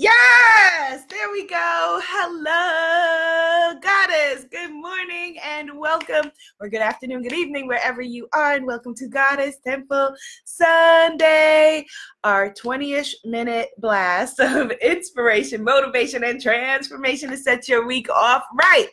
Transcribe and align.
Yes, 0.00 1.02
there 1.10 1.28
we 1.32 1.44
go. 1.48 2.00
Hello, 2.04 3.80
Goddess. 3.80 4.44
Good 4.44 4.70
morning 4.70 5.38
and 5.44 5.76
welcome, 5.76 6.30
or 6.60 6.68
good 6.68 6.82
afternoon, 6.82 7.24
good 7.24 7.32
evening, 7.32 7.66
wherever 7.66 8.00
you 8.00 8.28
are, 8.32 8.52
and 8.52 8.64
welcome 8.64 8.94
to 8.94 9.08
Goddess 9.08 9.56
Temple 9.66 10.14
Sunday, 10.44 11.84
our 12.22 12.54
20 12.54 12.92
ish 12.92 13.16
minute 13.24 13.70
blast 13.78 14.38
of 14.38 14.70
inspiration, 14.70 15.64
motivation, 15.64 16.22
and 16.22 16.40
transformation 16.40 17.30
to 17.30 17.36
set 17.36 17.66
your 17.66 17.84
week 17.84 18.08
off 18.08 18.44
right. 18.56 18.90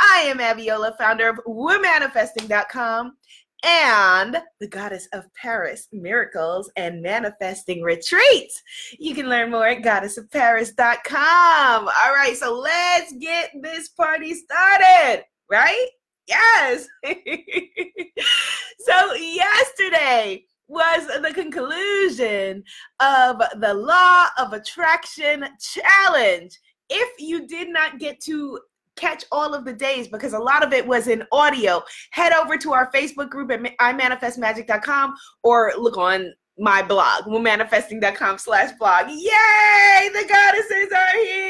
I 0.00 0.24
am 0.26 0.38
Abiola, 0.38 0.98
founder 0.98 1.28
of 1.28 1.38
WeManifesting.com 1.46 3.12
and 3.64 4.40
the 4.60 4.68
goddess 4.68 5.08
of 5.12 5.24
Paris, 5.34 5.88
miracles 5.92 6.70
and 6.76 7.02
manifesting 7.02 7.82
retreats. 7.82 8.62
You 8.98 9.14
can 9.14 9.28
learn 9.28 9.50
more 9.50 9.66
at 9.66 9.82
goddessofparis.com. 9.82 11.88
All 11.88 12.14
right, 12.14 12.36
so 12.36 12.58
let's 12.58 13.12
get 13.14 13.50
this 13.60 13.88
party 13.90 14.34
started, 14.34 15.24
right? 15.50 15.86
Yes. 16.26 16.86
so, 18.78 19.14
yesterday, 19.14 20.44
was 20.70 21.04
the 21.20 21.34
conclusion 21.34 22.62
of 23.00 23.42
the 23.60 23.74
Law 23.74 24.26
of 24.38 24.52
Attraction 24.52 25.44
Challenge. 25.58 26.56
If 26.88 27.20
you 27.20 27.48
did 27.48 27.68
not 27.68 27.98
get 27.98 28.20
to 28.22 28.60
catch 29.00 29.24
all 29.32 29.54
of 29.54 29.64
the 29.64 29.72
days 29.72 30.08
because 30.08 30.32
a 30.32 30.38
lot 30.38 30.64
of 30.64 30.72
it 30.72 30.86
was 30.86 31.08
in 31.08 31.24
audio, 31.32 31.82
head 32.10 32.32
over 32.32 32.56
to 32.58 32.72
our 32.72 32.90
Facebook 32.92 33.30
group 33.30 33.50
at 33.50 33.60
imanifestmagic.com 33.78 35.14
or 35.42 35.72
look 35.78 35.96
on 35.96 36.32
my 36.58 36.82
blog, 36.82 37.26
manifesting.com 37.26 38.38
slash 38.38 38.70
blog. 38.78 39.08
Yay! 39.08 40.10
The 40.12 40.26
goddesses 40.28 40.92
are 40.92 41.24
here. 41.24 41.49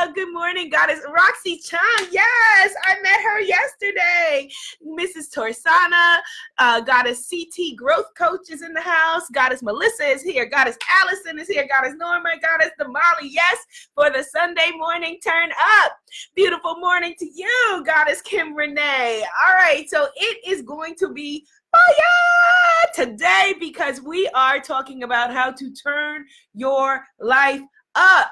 Hello, 0.00 0.12
good 0.12 0.32
morning, 0.32 0.70
goddess 0.70 1.00
Roxy 1.12 1.58
Chang. 1.58 1.80
Yes, 2.12 2.72
I 2.84 3.00
met 3.02 3.20
her 3.20 3.40
yesterday. 3.40 4.48
Mrs. 4.86 5.28
Torsana, 5.34 6.18
uh, 6.58 6.80
goddess 6.82 7.28
CT 7.28 7.74
Growth 7.76 8.14
Coach 8.16 8.48
is 8.48 8.62
in 8.62 8.72
the 8.74 8.80
house. 8.80 9.28
Goddess 9.32 9.60
Melissa 9.60 10.04
is 10.04 10.22
here. 10.22 10.46
Goddess 10.46 10.76
Allison 11.02 11.40
is 11.40 11.48
here. 11.48 11.66
Goddess 11.66 11.94
Norma, 11.96 12.28
Goddess 12.40 12.70
Damali. 12.80 13.28
Yes, 13.28 13.58
for 13.96 14.08
the 14.08 14.22
Sunday 14.22 14.70
morning 14.76 15.18
turn 15.20 15.50
up. 15.50 15.98
Beautiful 16.36 16.76
morning 16.76 17.16
to 17.18 17.26
you, 17.26 17.82
Goddess 17.84 18.22
Kim 18.22 18.54
Renee. 18.54 19.24
All 19.48 19.54
right, 19.54 19.90
so 19.90 20.06
it 20.14 20.38
is 20.46 20.62
going 20.62 20.94
to 21.00 21.12
be 21.12 21.44
fire 21.72 23.04
today 23.04 23.54
because 23.58 24.00
we 24.00 24.28
are 24.28 24.60
talking 24.60 25.02
about 25.02 25.32
how 25.32 25.50
to 25.50 25.72
turn 25.72 26.24
your 26.54 27.04
life 27.18 27.62
up. 27.96 28.30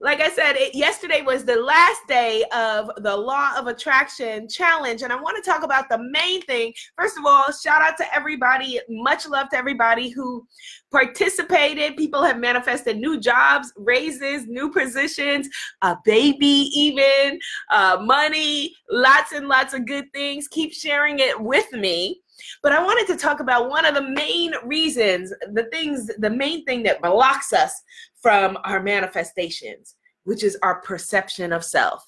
Like 0.00 0.20
I 0.20 0.28
said, 0.30 0.56
it, 0.56 0.74
yesterday 0.74 1.22
was 1.22 1.44
the 1.44 1.56
last 1.56 2.02
day 2.06 2.44
of 2.54 2.90
the 2.98 3.16
Law 3.16 3.52
of 3.56 3.66
Attraction 3.66 4.46
Challenge, 4.46 5.02
and 5.02 5.12
I 5.12 5.20
want 5.20 5.42
to 5.42 5.50
talk 5.50 5.62
about 5.62 5.88
the 5.88 5.98
main 5.98 6.42
thing. 6.42 6.74
First 6.98 7.16
of 7.16 7.24
all, 7.24 7.50
shout 7.50 7.80
out 7.80 7.96
to 7.98 8.14
everybody. 8.14 8.78
Much 8.90 9.26
love 9.26 9.48
to 9.50 9.56
everybody 9.56 10.10
who 10.10 10.46
participated. 10.92 11.96
People 11.96 12.22
have 12.22 12.38
manifested 12.38 12.98
new 12.98 13.18
jobs, 13.18 13.72
raises, 13.76 14.46
new 14.46 14.70
positions, 14.70 15.48
a 15.80 15.96
baby, 16.04 16.70
even 16.74 17.38
uh, 17.70 17.96
money, 18.02 18.74
lots 18.90 19.32
and 19.32 19.48
lots 19.48 19.72
of 19.72 19.86
good 19.86 20.12
things. 20.12 20.46
Keep 20.48 20.74
sharing 20.74 21.20
it 21.20 21.40
with 21.40 21.72
me. 21.72 22.20
But 22.62 22.72
I 22.72 22.82
wanted 22.82 23.06
to 23.12 23.18
talk 23.18 23.40
about 23.40 23.70
one 23.70 23.86
of 23.86 23.94
the 23.94 24.02
main 24.10 24.52
reasons, 24.64 25.32
the 25.52 25.64
things, 25.72 26.10
the 26.18 26.28
main 26.28 26.64
thing 26.66 26.82
that 26.82 27.00
blocks 27.00 27.54
us 27.54 27.82
from 28.26 28.58
our 28.64 28.82
manifestations, 28.82 29.94
which 30.24 30.42
is 30.42 30.58
our 30.64 30.80
perception 30.80 31.52
of 31.52 31.64
self, 31.64 32.04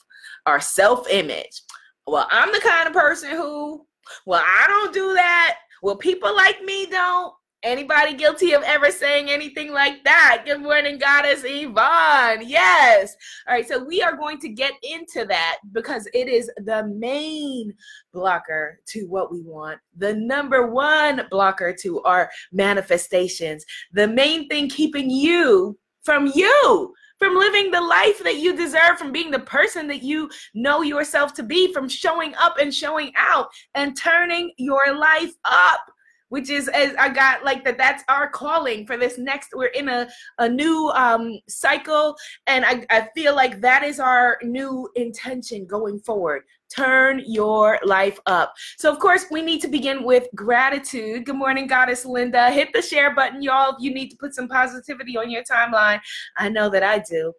our 0.47 0.61
self 0.61 1.09
image. 1.09 1.63
Well, 2.09 2.27
I'm 2.29 2.51
the 2.51 2.59
kind 2.59 2.89
of 2.89 2.93
person 2.93 3.31
who, 3.31 3.87
well, 4.27 4.43
I 4.45 4.67
don't 4.67 4.93
do 4.93 5.15
that. 5.15 5.59
Well, 5.81 5.95
people 5.95 6.35
like 6.35 6.61
me 6.65 6.87
don't. 6.87 7.33
Anybody 7.63 8.15
guilty 8.15 8.53
of 8.53 8.65
ever 8.65 8.91
saying 8.91 9.31
anything 9.31 9.73
like 9.73 10.03
that? 10.03 10.43
Good 10.45 10.61
morning, 10.61 10.99
Goddess 10.99 11.43
Yvonne. 11.45 12.43
Yes. 12.45 13.15
All 13.47 13.55
right. 13.55 13.69
So 13.69 13.85
we 13.85 14.03
are 14.03 14.17
going 14.17 14.41
to 14.41 14.49
get 14.49 14.73
into 14.83 15.25
that 15.27 15.59
because 15.71 16.09
it 16.15 16.27
is 16.29 16.51
the 16.65 16.93
main 16.99 17.73
blocker 18.13 18.81
to 18.89 19.07
what 19.07 19.31
we 19.31 19.43
want, 19.43 19.79
the 19.97 20.15
number 20.15 20.67
one 20.67 21.29
blocker 21.31 21.73
to 21.83 22.03
our 22.03 22.29
manifestations, 22.51 23.65
the 23.93 24.09
main 24.09 24.49
thing 24.49 24.69
keeping 24.69 25.11
you 25.11 25.79
from 26.03 26.31
you 26.35 26.95
from 27.19 27.37
living 27.37 27.71
the 27.71 27.81
life 27.81 28.23
that 28.23 28.37
you 28.37 28.57
deserve, 28.57 28.97
from 28.97 29.13
being 29.13 29.31
the 29.31 29.41
person 29.41 29.89
that 29.89 30.03
you 30.03 30.31
know 30.55 30.83
yourself 30.83 31.35
to 31.35 31.43
be, 31.43 31.73
from 31.73 31.89
showing 31.89 32.33
up 32.37 32.59
and 32.59 32.73
showing 32.73 33.13
out 33.17 33.49
and 33.75 33.97
turning 33.97 34.53
your 34.57 34.97
life 34.97 35.33
up 35.45 35.81
which 36.31 36.51
is 36.51 36.69
as 36.69 36.95
I 36.99 37.09
got 37.09 37.45
like 37.45 37.65
that 37.65 37.79
that's 37.79 38.05
our 38.09 38.29
calling 38.29 38.87
for 38.87 38.97
this 38.97 39.19
next 39.19 39.51
we're 39.55 39.67
in 39.67 39.89
a, 39.89 40.09
a 40.39 40.49
new 40.49 40.91
um 40.95 41.39
cycle 41.49 42.17
and 42.47 42.65
I, 42.65 42.85
I 42.91 43.09
feel 43.15 43.35
like 43.35 43.61
that 43.61 43.83
is 43.83 43.99
our 44.01 44.39
new 44.43 44.89
intention 44.95 45.67
going 45.67 46.01
forward 46.01 46.43
turn 46.69 47.23
your 47.27 47.79
life 47.85 48.19
up 48.27 48.55
so 48.79 48.93
of 48.93 48.99
course 48.99 49.27
we 49.31 49.43
need 49.43 49.61
to 49.61 49.69
begin 49.69 50.03
with 50.05 50.29
gratitude 50.35 51.25
good 51.25 51.37
morning 51.37 51.67
goddess 51.67 52.05
linda 52.05 52.51
hit 52.51 52.69
the 52.73 52.83
share 52.83 53.15
button 53.15 53.43
y'all 53.43 53.77
you 53.81 53.93
need 53.93 54.09
to 54.09 54.17
put 54.17 54.35
some 54.35 54.49
positivity 54.49 55.17
on 55.17 55.31
your 55.31 55.43
timeline 55.45 56.01
i 56.37 56.49
know 56.49 56.69
that 56.69 56.83
i 56.83 56.99
do 56.99 57.33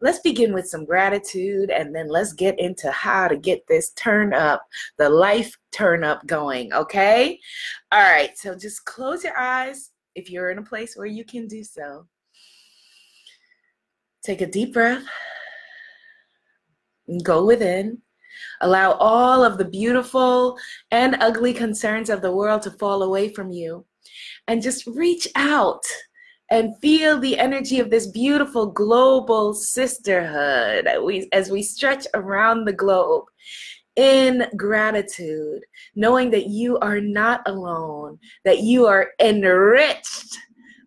let's 0.00 0.20
begin 0.20 0.52
with 0.52 0.66
some 0.66 0.84
gratitude 0.84 1.70
and 1.70 1.94
then 1.94 2.08
let's 2.08 2.32
get 2.32 2.58
into 2.58 2.90
how 2.90 3.28
to 3.28 3.36
get 3.36 3.66
this 3.66 3.90
turn 3.92 4.32
up, 4.32 4.66
the 4.98 5.08
life 5.08 5.56
turn 5.72 6.04
up 6.04 6.26
going, 6.26 6.72
okay? 6.72 7.38
All 7.92 8.00
right, 8.00 8.36
so 8.36 8.56
just 8.56 8.84
close 8.84 9.22
your 9.24 9.38
eyes 9.38 9.90
if 10.14 10.30
you're 10.30 10.50
in 10.50 10.58
a 10.58 10.62
place 10.62 10.96
where 10.96 11.06
you 11.06 11.24
can 11.24 11.46
do 11.46 11.62
so. 11.62 12.06
Take 14.22 14.40
a 14.40 14.46
deep 14.46 14.72
breath. 14.72 15.04
Go 17.22 17.44
within. 17.44 18.00
Allow 18.60 18.92
all 18.92 19.44
of 19.44 19.58
the 19.58 19.64
beautiful 19.64 20.58
and 20.90 21.16
ugly 21.20 21.52
concerns 21.52 22.10
of 22.10 22.22
the 22.22 22.32
world 22.32 22.62
to 22.62 22.70
fall 22.72 23.02
away 23.02 23.28
from 23.28 23.50
you. 23.50 23.84
And 24.48 24.62
just 24.62 24.86
reach 24.86 25.28
out 25.36 25.84
and 26.50 26.76
feel 26.80 27.18
the 27.18 27.38
energy 27.38 27.78
of 27.78 27.90
this 27.90 28.08
beautiful 28.08 28.66
global 28.66 29.54
sisterhood 29.54 30.88
we, 31.04 31.28
as 31.32 31.50
we 31.50 31.62
stretch 31.62 32.06
around 32.14 32.64
the 32.64 32.72
globe 32.72 33.24
in 33.96 34.46
gratitude, 34.56 35.62
knowing 35.94 36.30
that 36.30 36.46
you 36.46 36.78
are 36.78 37.00
not 37.00 37.42
alone, 37.46 38.18
that 38.44 38.60
you 38.60 38.86
are 38.86 39.10
enriched 39.20 40.38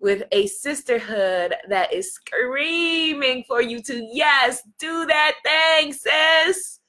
with 0.02 0.24
a 0.34 0.48
sisterhood 0.48 1.56
that 1.70 1.94
is 1.94 2.14
screaming 2.14 3.44
for 3.48 3.62
you 3.62 3.82
to, 3.82 4.06
yes, 4.12 4.62
do 4.80 5.06
that 5.06 5.36
thing, 5.46 5.94
sis. 5.94 6.80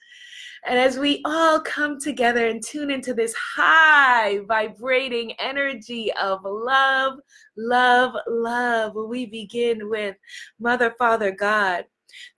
And 0.67 0.79
as 0.79 0.99
we 0.99 1.21
all 1.27 1.61
come 1.61 2.01
together 2.01 2.47
and 2.47 2.65
tune 2.65 2.91
into 2.91 3.13
this 3.13 3.35
high 3.35 4.41
vibrating 4.49 5.33
energy 5.39 6.11
of 6.15 6.41
love, 6.43 7.19
love, 7.57 8.15
love, 8.27 8.95
we 8.95 9.27
begin 9.27 9.91
with 9.91 10.17
Mother, 10.59 10.95
Father, 10.99 11.33
God. 11.33 11.85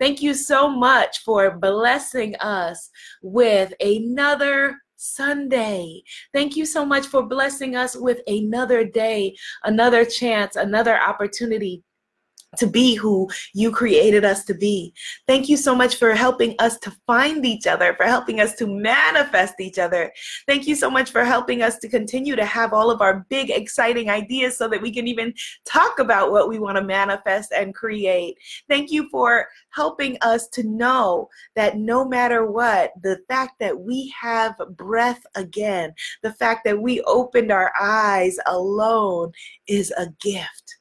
Thank 0.00 0.22
you 0.22 0.34
so 0.34 0.68
much 0.68 1.18
for 1.18 1.58
blessing 1.58 2.34
us 2.36 2.90
with 3.22 3.72
another 3.80 4.76
Sunday. 4.96 6.02
Thank 6.32 6.56
you 6.56 6.66
so 6.66 6.84
much 6.84 7.06
for 7.06 7.22
blessing 7.22 7.76
us 7.76 7.96
with 7.96 8.20
another 8.26 8.84
day, 8.84 9.36
another 9.64 10.04
chance, 10.04 10.56
another 10.56 10.98
opportunity 10.98 11.82
to 12.56 12.66
be 12.66 12.94
who 12.94 13.28
you 13.54 13.70
created 13.70 14.24
us 14.24 14.44
to 14.44 14.54
be. 14.54 14.92
Thank 15.26 15.48
you 15.48 15.56
so 15.56 15.74
much 15.74 15.96
for 15.96 16.14
helping 16.14 16.54
us 16.58 16.78
to 16.78 16.90
find 17.06 17.44
each 17.44 17.66
other, 17.66 17.94
for 17.94 18.04
helping 18.04 18.40
us 18.40 18.54
to 18.56 18.66
manifest 18.66 19.54
each 19.60 19.78
other. 19.78 20.12
Thank 20.46 20.66
you 20.66 20.74
so 20.74 20.90
much 20.90 21.10
for 21.10 21.24
helping 21.24 21.62
us 21.62 21.78
to 21.78 21.88
continue 21.88 22.36
to 22.36 22.44
have 22.44 22.72
all 22.72 22.90
of 22.90 23.00
our 23.00 23.26
big, 23.28 23.50
exciting 23.50 24.10
ideas 24.10 24.56
so 24.56 24.68
that 24.68 24.82
we 24.82 24.92
can 24.92 25.06
even 25.06 25.32
talk 25.64 25.98
about 25.98 26.32
what 26.32 26.48
we 26.48 26.58
want 26.58 26.76
to 26.76 26.84
manifest 26.84 27.52
and 27.52 27.74
create. 27.74 28.36
Thank 28.68 28.90
you 28.90 29.08
for 29.10 29.46
helping 29.70 30.16
us 30.22 30.48
to 30.48 30.62
know 30.62 31.28
that 31.54 31.76
no 31.76 32.06
matter 32.06 32.46
what, 32.46 32.92
the 33.02 33.18
fact 33.28 33.58
that 33.60 33.78
we 33.78 34.12
have 34.20 34.56
breath 34.70 35.22
again, 35.34 35.92
the 36.22 36.32
fact 36.32 36.64
that 36.64 36.80
we 36.80 37.00
opened 37.02 37.52
our 37.52 37.72
eyes 37.80 38.38
alone 38.46 39.32
is 39.66 39.92
a 39.92 40.06
gift. 40.20 40.76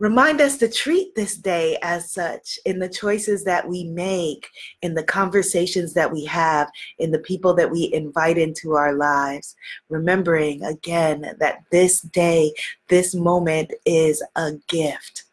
Remind 0.00 0.40
us 0.40 0.56
to 0.56 0.68
treat 0.68 1.14
this 1.14 1.36
day 1.36 1.76
as 1.82 2.10
such 2.10 2.58
in 2.64 2.78
the 2.78 2.88
choices 2.88 3.44
that 3.44 3.68
we 3.68 3.84
make, 3.84 4.48
in 4.80 4.94
the 4.94 5.04
conversations 5.04 5.92
that 5.92 6.10
we 6.10 6.24
have, 6.24 6.70
in 6.98 7.10
the 7.10 7.18
people 7.18 7.52
that 7.52 7.70
we 7.70 7.92
invite 7.92 8.38
into 8.38 8.76
our 8.76 8.94
lives. 8.94 9.54
Remembering 9.90 10.64
again 10.64 11.36
that 11.38 11.64
this 11.70 12.00
day, 12.00 12.50
this 12.88 13.14
moment 13.14 13.74
is 13.84 14.22
a 14.36 14.52
gift. 14.68 15.24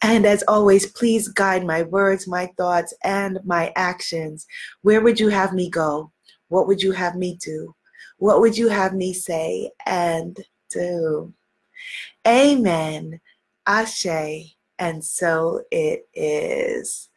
And 0.00 0.24
as 0.26 0.44
always, 0.46 0.86
please 0.86 1.26
guide 1.26 1.66
my 1.66 1.82
words, 1.82 2.28
my 2.28 2.46
thoughts, 2.56 2.94
and 3.02 3.40
my 3.44 3.72
actions. 3.74 4.46
Where 4.82 5.00
would 5.00 5.18
you 5.18 5.28
have 5.28 5.52
me 5.52 5.68
go? 5.68 6.12
What 6.50 6.68
would 6.68 6.80
you 6.80 6.92
have 6.92 7.16
me 7.16 7.36
do? 7.42 7.74
What 8.18 8.40
would 8.40 8.56
you 8.56 8.68
have 8.68 8.94
me 8.94 9.12
say 9.12 9.72
and 9.86 10.36
do? 10.70 11.34
Amen. 12.26 13.20
Ashe. 13.68 14.56
And 14.78 15.04
so 15.04 15.62
it 15.70 16.08
is. 16.14 17.10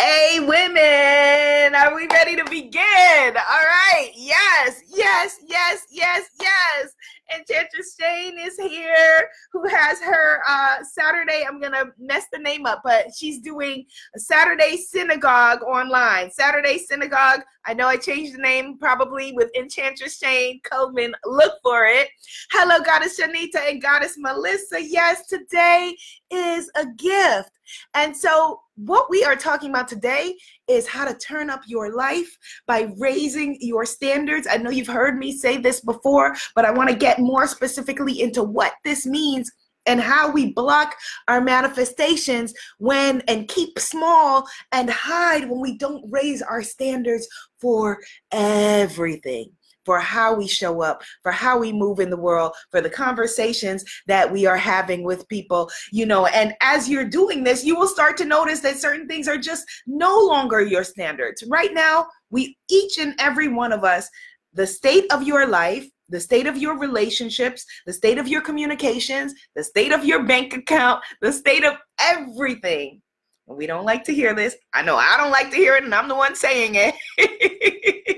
Hey, 0.00 0.38
women, 0.38 1.74
are 1.74 1.92
we 1.92 2.06
ready 2.12 2.36
to 2.36 2.44
begin? 2.44 2.80
All 2.80 3.32
right. 3.34 4.12
Yes, 4.14 4.80
yes, 4.94 5.40
yes, 5.44 5.86
yes, 5.90 6.30
yes. 6.40 6.94
Enchantress 7.34 7.96
Shane 8.00 8.38
is 8.38 8.56
here, 8.56 9.28
who 9.52 9.66
has 9.66 10.00
her 10.00 10.40
uh, 10.48 10.84
Saturday. 10.84 11.44
I'm 11.46 11.60
gonna 11.60 11.86
mess 11.98 12.26
the 12.32 12.38
name 12.38 12.64
up, 12.64 12.82
but 12.84 13.06
she's 13.12 13.40
doing 13.40 13.86
Saturday 14.16 14.76
synagogue 14.76 15.62
online. 15.62 16.30
Saturday 16.30 16.78
synagogue. 16.78 17.40
I 17.66 17.74
know 17.74 17.88
I 17.88 17.96
changed 17.96 18.34
the 18.34 18.42
name 18.42 18.78
probably 18.78 19.32
with 19.32 19.50
Enchantress 19.58 20.16
Shane 20.16 20.60
Coleman. 20.62 21.12
Look 21.24 21.54
for 21.60 21.86
it. 21.86 22.08
Hello, 22.52 22.78
Goddess 22.84 23.20
Shanita 23.20 23.68
and 23.68 23.82
Goddess 23.82 24.14
Melissa. 24.16 24.80
Yes, 24.80 25.26
today 25.26 25.96
is 26.30 26.70
a 26.76 26.86
gift. 26.86 27.50
And 27.94 28.16
so, 28.16 28.60
what 28.78 29.10
we 29.10 29.24
are 29.24 29.34
talking 29.34 29.70
about 29.70 29.88
today 29.88 30.36
is 30.68 30.86
how 30.86 31.04
to 31.04 31.14
turn 31.18 31.50
up 31.50 31.62
your 31.66 31.94
life 31.94 32.36
by 32.66 32.92
raising 32.98 33.58
your 33.60 33.84
standards. 33.84 34.46
I 34.48 34.56
know 34.56 34.70
you've 34.70 34.86
heard 34.86 35.18
me 35.18 35.36
say 35.36 35.56
this 35.56 35.80
before, 35.80 36.36
but 36.54 36.64
I 36.64 36.70
want 36.70 36.88
to 36.88 36.96
get 36.96 37.18
more 37.18 37.46
specifically 37.46 38.22
into 38.22 38.42
what 38.42 38.74
this 38.84 39.04
means 39.04 39.50
and 39.86 40.00
how 40.00 40.30
we 40.30 40.52
block 40.52 40.94
our 41.26 41.40
manifestations 41.40 42.52
when 42.78 43.22
and 43.22 43.48
keep 43.48 43.78
small 43.78 44.46
and 44.70 44.88
hide 44.90 45.48
when 45.48 45.60
we 45.60 45.76
don't 45.78 46.04
raise 46.08 46.42
our 46.42 46.62
standards 46.62 47.26
for 47.60 47.98
everything 48.30 49.50
for 49.84 49.98
how 49.98 50.34
we 50.34 50.46
show 50.46 50.82
up, 50.82 51.02
for 51.22 51.32
how 51.32 51.58
we 51.58 51.72
move 51.72 52.00
in 52.00 52.10
the 52.10 52.16
world, 52.16 52.52
for 52.70 52.80
the 52.80 52.90
conversations 52.90 53.84
that 54.06 54.30
we 54.30 54.46
are 54.46 54.56
having 54.56 55.02
with 55.02 55.28
people, 55.28 55.70
you 55.92 56.06
know. 56.06 56.26
And 56.26 56.54
as 56.60 56.88
you're 56.88 57.08
doing 57.08 57.44
this, 57.44 57.64
you 57.64 57.76
will 57.76 57.88
start 57.88 58.16
to 58.18 58.24
notice 58.24 58.60
that 58.60 58.76
certain 58.76 59.08
things 59.08 59.28
are 59.28 59.38
just 59.38 59.64
no 59.86 60.18
longer 60.18 60.60
your 60.60 60.84
standards. 60.84 61.42
Right 61.48 61.72
now, 61.72 62.06
we 62.30 62.56
each 62.68 62.98
and 62.98 63.14
every 63.18 63.48
one 63.48 63.72
of 63.72 63.84
us, 63.84 64.08
the 64.52 64.66
state 64.66 65.10
of 65.12 65.22
your 65.22 65.46
life, 65.46 65.88
the 66.08 66.20
state 66.20 66.46
of 66.46 66.56
your 66.56 66.78
relationships, 66.78 67.64
the 67.86 67.92
state 67.92 68.18
of 68.18 68.28
your 68.28 68.40
communications, 68.40 69.34
the 69.54 69.64
state 69.64 69.92
of 69.92 70.04
your 70.04 70.24
bank 70.24 70.54
account, 70.54 71.02
the 71.20 71.32
state 71.32 71.64
of 71.64 71.74
everything. 72.00 73.02
We 73.46 73.66
don't 73.66 73.84
like 73.84 74.04
to 74.04 74.14
hear 74.14 74.34
this. 74.34 74.56
I 74.74 74.82
know 74.82 74.96
I 74.96 75.16
don't 75.16 75.30
like 75.30 75.50
to 75.50 75.56
hear 75.56 75.76
it, 75.76 75.84
and 75.84 75.94
I'm 75.94 76.08
the 76.08 76.14
one 76.14 76.34
saying 76.34 76.72
it. 76.74 78.17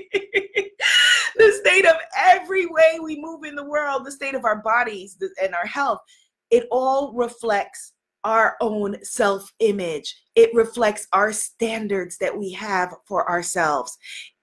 state 1.71 1.85
of 1.87 1.95
every 2.17 2.65
way 2.65 2.99
we 3.01 3.21
move 3.21 3.43
in 3.43 3.55
the 3.55 3.63
world, 3.63 4.05
the 4.05 4.11
state 4.11 4.35
of 4.35 4.45
our 4.45 4.61
bodies 4.61 5.17
and 5.41 5.55
our 5.55 5.65
health, 5.65 5.99
it 6.49 6.67
all 6.71 7.13
reflects 7.13 7.93
our 8.23 8.55
own 8.61 8.97
self 9.03 9.51
image. 9.59 10.15
It 10.35 10.53
reflects 10.53 11.07
our 11.13 11.31
standards 11.31 12.17
that 12.17 12.37
we 12.37 12.51
have 12.51 12.93
for 13.07 13.29
ourselves. 13.29 13.97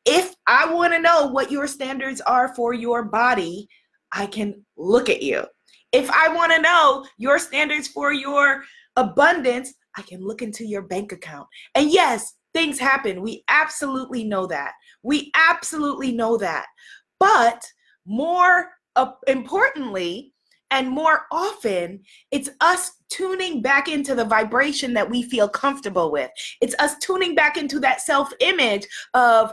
If 0.05 0.35
I 0.47 0.73
want 0.73 0.95
to 0.95 1.01
know 1.01 1.27
what 1.27 1.51
your 1.53 1.67
standards 1.67 2.21
are 2.23 2.55
for 2.55 2.73
your 2.73 3.05
body, 3.05 3.69
I 4.13 4.27
can 4.27 4.65
look 4.77 5.11
at 5.11 5.23
you. 5.23 5.45
If 5.93 6.11
I 6.11 6.29
want 6.35 6.53
to 6.53 6.63
know 6.63 7.07
your 7.19 7.39
standards 7.39 7.89
for 7.89 8.13
your 8.13 8.65
abundance, 8.97 9.75
I 9.97 10.03
can 10.03 10.23
look 10.23 10.43
into 10.43 10.65
your 10.65 10.83
bank 10.83 11.13
account. 11.13 11.47
And 11.75 11.91
yes, 11.91 12.35
things 12.55 12.79
happen. 12.79 13.23
We 13.23 13.45
absolutely 13.49 14.25
know 14.25 14.47
that. 14.47 14.73
We 15.03 15.31
absolutely 15.35 16.13
know 16.13 16.37
that. 16.39 16.67
But 17.21 17.65
more 18.07 18.71
importantly, 19.27 20.33
and 20.71 20.91
more 20.91 21.23
often, 21.33 22.01
it's 22.31 22.51
us 22.61 22.93
tuning 23.11 23.63
back 23.63 23.89
into 23.89 24.15
the 24.15 24.25
vibration 24.25 24.93
that 24.95 25.09
we 25.09 25.23
feel 25.23 25.49
comfortable 25.49 26.13
with. 26.13 26.31
It's 26.61 26.75
us 26.79 26.99
tuning 26.99 27.35
back 27.35 27.57
into 27.57 27.81
that 27.81 28.03
self 28.03 28.31
image 28.41 28.87
of, 29.15 29.53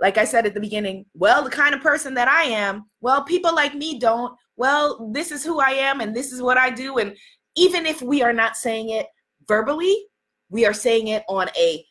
like 0.00 0.18
I 0.18 0.24
said 0.24 0.46
at 0.46 0.54
the 0.54 0.60
beginning, 0.60 1.06
well, 1.14 1.44
the 1.44 1.50
kind 1.50 1.74
of 1.74 1.80
person 1.80 2.14
that 2.14 2.28
I 2.28 2.42
am, 2.44 2.86
well, 3.00 3.22
people 3.22 3.54
like 3.54 3.74
me 3.74 3.98
don't. 3.98 4.36
Well, 4.56 5.10
this 5.12 5.30
is 5.30 5.44
who 5.44 5.60
I 5.60 5.70
am 5.70 6.00
and 6.00 6.14
this 6.14 6.32
is 6.32 6.42
what 6.42 6.58
I 6.58 6.70
do. 6.70 6.98
And 6.98 7.16
even 7.56 7.86
if 7.86 8.02
we 8.02 8.22
are 8.22 8.32
not 8.32 8.56
saying 8.56 8.90
it 8.90 9.06
verbally, 9.46 10.06
we 10.50 10.66
are 10.66 10.72
saying 10.72 11.08
it 11.08 11.22
on 11.28 11.48
a 11.56 11.84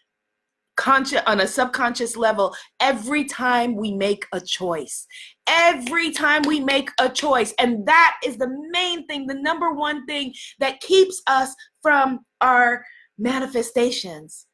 conscious 0.77 1.21
on 1.27 1.41
a 1.41 1.47
subconscious 1.47 2.15
level 2.15 2.56
every 2.79 3.25
time 3.25 3.75
we 3.75 3.91
make 3.91 4.25
a 4.31 4.39
choice 4.39 5.06
every 5.47 6.12
time 6.12 6.41
we 6.44 6.59
make 6.59 6.89
a 7.00 7.09
choice 7.09 7.53
and 7.59 7.85
that 7.85 8.18
is 8.24 8.38
the 8.38 8.50
main 8.71 9.06
thing 9.07 9.27
the 9.27 9.33
number 9.33 9.74
one 9.74 10.06
thing 10.06 10.33
that 10.59 10.79
keeps 10.79 11.21
us 11.27 11.53
from 11.81 12.19
our 12.41 12.85
manifestations 13.18 14.45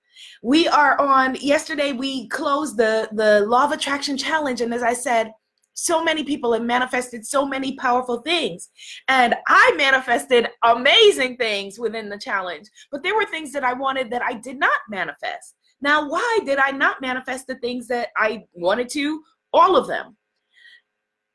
we 0.42 0.68
are 0.68 1.00
on 1.00 1.36
yesterday 1.36 1.92
we 1.92 2.28
closed 2.30 2.78
the 2.78 3.08
the 3.14 3.42
law 3.42 3.66
of 3.66 3.72
attraction 3.72 4.18
challenge 4.18 4.62
and 4.62 4.74
as 4.74 4.84
i 4.84 4.94
said 4.94 5.32
so 5.74 6.04
many 6.04 6.24
people 6.24 6.54
have 6.54 6.64
manifested 6.64 7.26
so 7.26 7.46
many 7.46 7.76
powerful 7.76 8.22
things. 8.22 8.70
And 9.08 9.36
I 9.48 9.74
manifested 9.76 10.50
amazing 10.64 11.38
things 11.38 11.80
within 11.80 12.10
the 12.10 12.18
challenge, 12.18 12.68
but 12.92 13.04
there 13.04 13.16
were 13.16 13.26
things 13.26 13.52
that 13.54 13.64
I 13.64 13.74
wanted 13.74 14.12
that 14.12 14.22
I 14.22 14.34
did 14.34 14.60
not 14.60 14.80
manifest. 14.90 15.56
Now, 15.84 16.08
why 16.08 16.40
did 16.46 16.60
I 16.60 16.72
not 16.72 17.02
manifest 17.02 17.46
the 17.46 17.56
things 17.56 17.90
that 17.90 18.08
I 18.16 18.46
wanted 18.54 18.88
to? 18.92 19.22
All 19.52 19.76
of 19.76 19.86
them. 19.86 20.16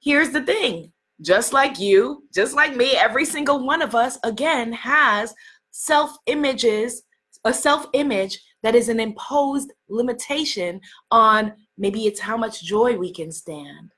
Here's 0.00 0.31
the 0.31 0.43
thing 0.43 0.91
just 1.21 1.53
like 1.53 1.79
you, 1.79 2.25
just 2.33 2.55
like 2.55 2.75
me, 2.75 2.93
every 2.93 3.27
single 3.27 3.67
one 3.67 3.83
of 3.83 3.95
us, 3.95 4.19
again, 4.25 4.73
has 4.73 5.35
self 5.71 6.17
images, 6.27 7.03
a 7.45 7.53
self 7.53 7.87
image 7.93 8.41
that 8.62 8.75
is 8.75 8.89
an 8.89 9.00
imposed 9.00 9.71
limitation 9.91 10.81
on 11.11 11.53
maybe 11.77 12.06
it's 12.06 12.21
how 12.21 12.39
much 12.39 12.65
joy 12.65 12.97
we 12.97 13.12
can 13.12 13.31
stand. 13.31 13.93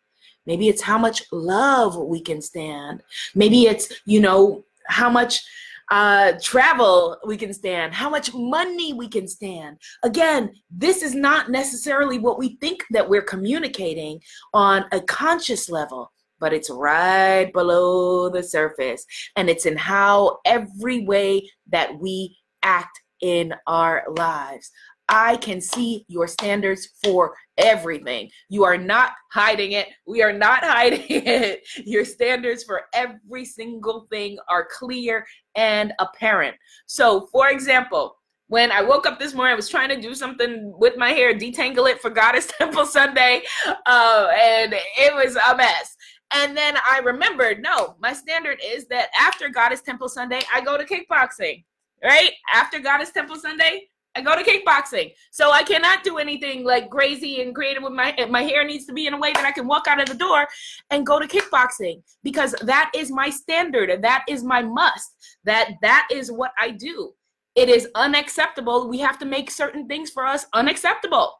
Maybe 0.47 0.69
it's 0.69 0.83
how 0.83 0.99
much 0.99 1.23
love 1.31 1.97
we 1.97 2.21
can 2.21 2.43
stand. 2.43 3.05
Maybe 3.37 3.67
it's, 3.67 3.93
you 4.05 4.21
know, 4.21 4.65
how 4.89 5.09
much 5.09 5.45
uh, 5.91 6.33
travel 6.43 7.17
we 7.27 7.37
can 7.37 7.53
stand, 7.53 7.93
how 7.93 8.09
much 8.09 8.33
money 8.33 8.93
we 8.93 9.09
can 9.09 9.27
stand. 9.27 9.79
Again, 10.03 10.53
this 10.71 11.03
is 11.03 11.15
not 11.15 11.51
necessarily 11.51 12.19
what 12.19 12.39
we 12.39 12.57
think 12.57 12.85
that 12.91 13.09
we're 13.09 13.23
communicating 13.23 14.21
on 14.55 14.85
a 14.93 15.01
conscious 15.01 15.69
level, 15.69 16.13
but 16.39 16.53
it's 16.53 16.71
right 16.71 17.53
below 17.53 18.29
the 18.29 18.43
surface. 18.43 19.05
And 19.37 19.51
it's 19.51 19.67
in 19.67 19.77
how 19.77 20.39
every 20.45 21.05
way 21.05 21.51
that 21.71 21.99
we 21.99 22.39
act 22.63 23.01
in 23.21 23.55
our 23.67 24.05
lives. 24.17 24.71
I 25.11 25.37
can 25.39 25.61
see 25.61 26.05
your 26.07 26.29
standards 26.29 26.89
for 27.03 27.35
everything. 27.59 28.31
You 28.49 28.65
are 28.65 28.79
not 28.79 29.13
hiding 29.33 29.73
it. 29.73 29.89
We 30.07 30.23
are 30.23 30.33
not 30.33 30.63
hiding 30.65 31.05
it. 31.09 31.67
Your 31.85 32.05
standards 32.05 32.63
for 32.63 32.83
every 32.95 33.45
single 33.45 34.07
thing 34.11 34.39
are 34.49 34.69
clear 34.71 35.27
and 35.57 35.93
apparent. 35.99 36.57
So, 36.87 37.27
for 37.33 37.49
example, 37.49 38.17
when 38.47 38.73
I 38.73 38.83
woke 38.83 39.07
up 39.07 39.19
this 39.19 39.35
morning, 39.35 39.53
I 39.53 39.57
was 39.57 39.69
trying 39.69 39.91
to 39.91 40.01
do 40.01 40.15
something 40.15 40.73
with 40.79 40.97
my 40.97 41.11
hair, 41.11 41.35
detangle 41.35 41.89
it 41.91 42.01
for 42.01 42.11
Goddess 42.11 42.47
Temple 42.59 42.87
Sunday, 42.87 43.43
uh, 43.87 44.29
and 44.33 44.75
it 44.75 45.15
was 45.15 45.37
a 45.37 45.57
mess. 45.57 45.97
And 46.33 46.57
then 46.57 46.77
I 46.89 47.01
remembered, 47.01 47.61
no, 47.61 47.97
my 48.01 48.13
standard 48.13 48.61
is 48.65 48.87
that 48.89 49.09
after 49.19 49.49
Goddess 49.49 49.83
Temple 49.83 50.09
Sunday, 50.09 50.41
I 50.55 50.61
go 50.61 50.79
to 50.79 50.85
kickboxing. 50.85 51.65
Right 52.03 52.33
after 52.53 52.79
Goddess 52.79 53.11
Temple 53.11 53.37
Sunday, 53.37 53.89
I 54.21 54.23
go 54.23 54.37
to 54.37 54.45
kickboxing. 54.45 55.15
So 55.31 55.51
I 55.51 55.63
cannot 55.63 56.05
do 56.05 56.19
anything 56.19 56.63
like 56.63 56.91
crazy 56.91 57.41
and 57.41 57.55
creative 57.55 57.83
with 57.83 57.95
my 57.95 58.15
my 58.29 58.43
hair 58.43 58.65
needs 58.65 58.85
to 58.87 58.93
be 58.93 59.07
in 59.07 59.15
a 59.15 59.19
way 59.19 59.33
that 59.33 59.47
I 59.47 59.53
can 59.53 59.67
walk 59.67 59.87
out 59.89 60.01
of 60.01 60.09
the 60.09 60.15
door 60.15 60.47
and 60.91 61.07
go 61.07 61.19
to 61.19 61.27
kickboxing 61.27 62.03
because 62.23 62.55
that 62.63 62.91
is 62.95 63.11
my 63.11 63.31
standard 63.31 63.89
and 63.89 64.05
that 64.05 64.25
is 64.29 64.45
my 64.45 64.63
must. 64.63 65.15
That 65.45 65.71
that 65.81 66.07
is 66.13 66.31
what 66.31 66.53
I 66.59 66.71
do. 66.71 67.13
It 67.55 67.69
is 67.71 67.89
unacceptable. 67.95 68.89
We 68.89 68.99
have 68.99 69.19
to 69.21 69.25
make 69.25 69.51
certain 69.51 69.89
things 69.89 70.11
for 70.11 70.27
us 70.27 70.45
unacceptable. 70.53 71.33